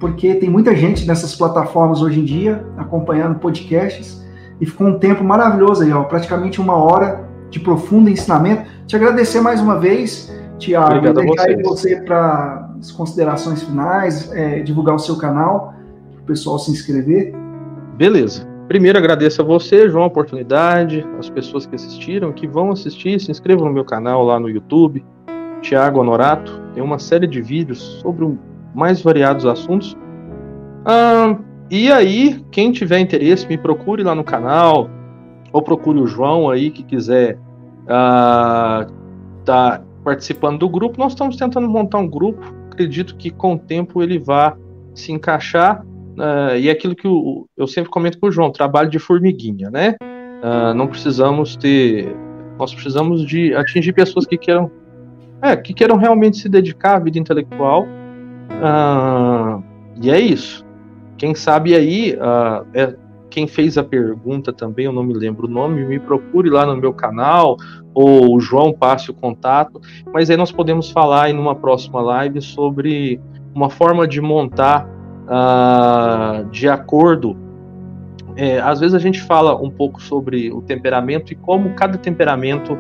[0.01, 4.19] porque tem muita gente nessas plataformas hoje em dia acompanhando podcasts
[4.59, 8.63] e ficou um tempo maravilhoso aí, ó, praticamente uma hora de profundo ensinamento.
[8.87, 14.61] Te agradecer mais uma vez, Tiago, Obrigado deixar aí você para as considerações finais, é,
[14.61, 15.75] divulgar o seu canal,
[16.13, 17.33] para o pessoal se inscrever.
[17.95, 18.47] Beleza.
[18.67, 23.29] Primeiro agradeço a você, João, a oportunidade, as pessoas que assistiram, que vão assistir, se
[23.29, 25.05] inscrevam no meu canal lá no YouTube,
[25.61, 26.59] Tiago Honorato.
[26.73, 28.37] Tem uma série de vídeos sobre um
[28.73, 29.95] mais variados assuntos.
[30.85, 31.37] Ah,
[31.69, 34.89] e aí, quem tiver interesse, me procure lá no canal,
[35.53, 37.37] ou procure o João aí que quiser
[37.83, 38.87] estar ah,
[39.45, 40.99] tá participando do grupo.
[40.99, 42.41] Nós estamos tentando montar um grupo,
[42.71, 44.57] acredito que com o tempo ele vá
[44.93, 45.85] se encaixar.
[46.11, 49.69] Uh, e é aquilo que o, eu sempre comento com o João, trabalho de formiguinha,
[49.69, 49.95] né?
[50.01, 52.13] Uh, não precisamos ter.
[52.59, 54.69] Nós precisamos de atingir pessoas que queiram.
[55.41, 57.87] É, que queiram realmente se dedicar à vida intelectual
[58.61, 59.59] ah,
[60.01, 60.65] e é isso.
[61.17, 62.95] Quem sabe aí, ah, é,
[63.29, 66.75] quem fez a pergunta também, eu não me lembro o nome, me procure lá no
[66.75, 67.57] meu canal,
[67.93, 69.79] ou o João passe o contato,
[70.13, 73.19] mas aí nós podemos falar em uma próxima live sobre
[73.53, 74.87] uma forma de montar
[75.27, 77.37] ah, de acordo.
[78.35, 82.77] É, às vezes a gente fala um pouco sobre o temperamento e como cada temperamento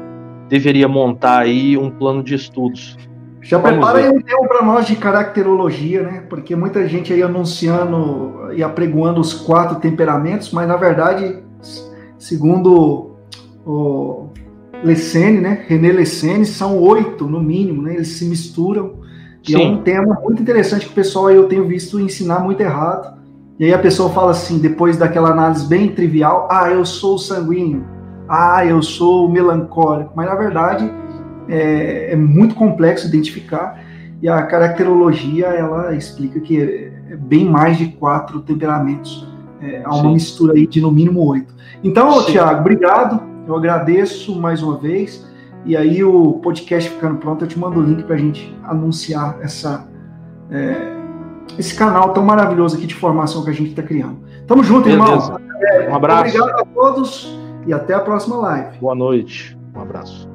[0.47, 2.97] deveria montar aí um plano de estudos.
[3.41, 4.07] Já Vamos prepara ver.
[4.07, 6.23] aí um tema para nós de caracterologia, né?
[6.29, 11.39] Porque muita gente aí anunciando e apregoando os quatro temperamentos, mas na verdade,
[12.19, 13.15] segundo
[13.65, 14.27] o,
[14.83, 15.65] Lessene, né?
[15.67, 17.95] René Lessene, são oito no mínimo, né?
[17.95, 19.01] Eles se misturam.
[19.47, 19.55] E Sim.
[19.55, 23.19] é um tema muito interessante que o pessoal eu tenho visto ensinar muito errado.
[23.59, 27.85] E aí a pessoa fala assim, depois daquela análise bem trivial, ah, eu sou sanguíneo,
[28.27, 30.13] ah, eu sou melancólico.
[30.15, 30.91] Mas na verdade
[31.47, 33.83] é, é muito complexo identificar.
[34.21, 39.27] E a caracterologia ela explica que é, é bem mais de quatro temperamentos.
[39.61, 40.13] É, há uma Sim.
[40.13, 41.53] mistura aí de no mínimo oito.
[41.83, 43.21] Então, Tiago, obrigado.
[43.47, 45.27] Eu agradeço mais uma vez.
[45.65, 49.37] E aí, o podcast ficando pronto, eu te mando o link para a gente anunciar
[49.41, 49.87] essa,
[50.49, 50.95] é,
[51.57, 54.17] esse canal tão maravilhoso aqui de formação que a gente está criando.
[54.47, 55.03] Tamo junto, Beleza.
[55.03, 55.37] irmão.
[55.89, 56.35] Um abraço.
[56.37, 58.77] Obrigado a todos e até a próxima live.
[58.79, 59.57] Boa noite.
[59.75, 60.30] Um abraço.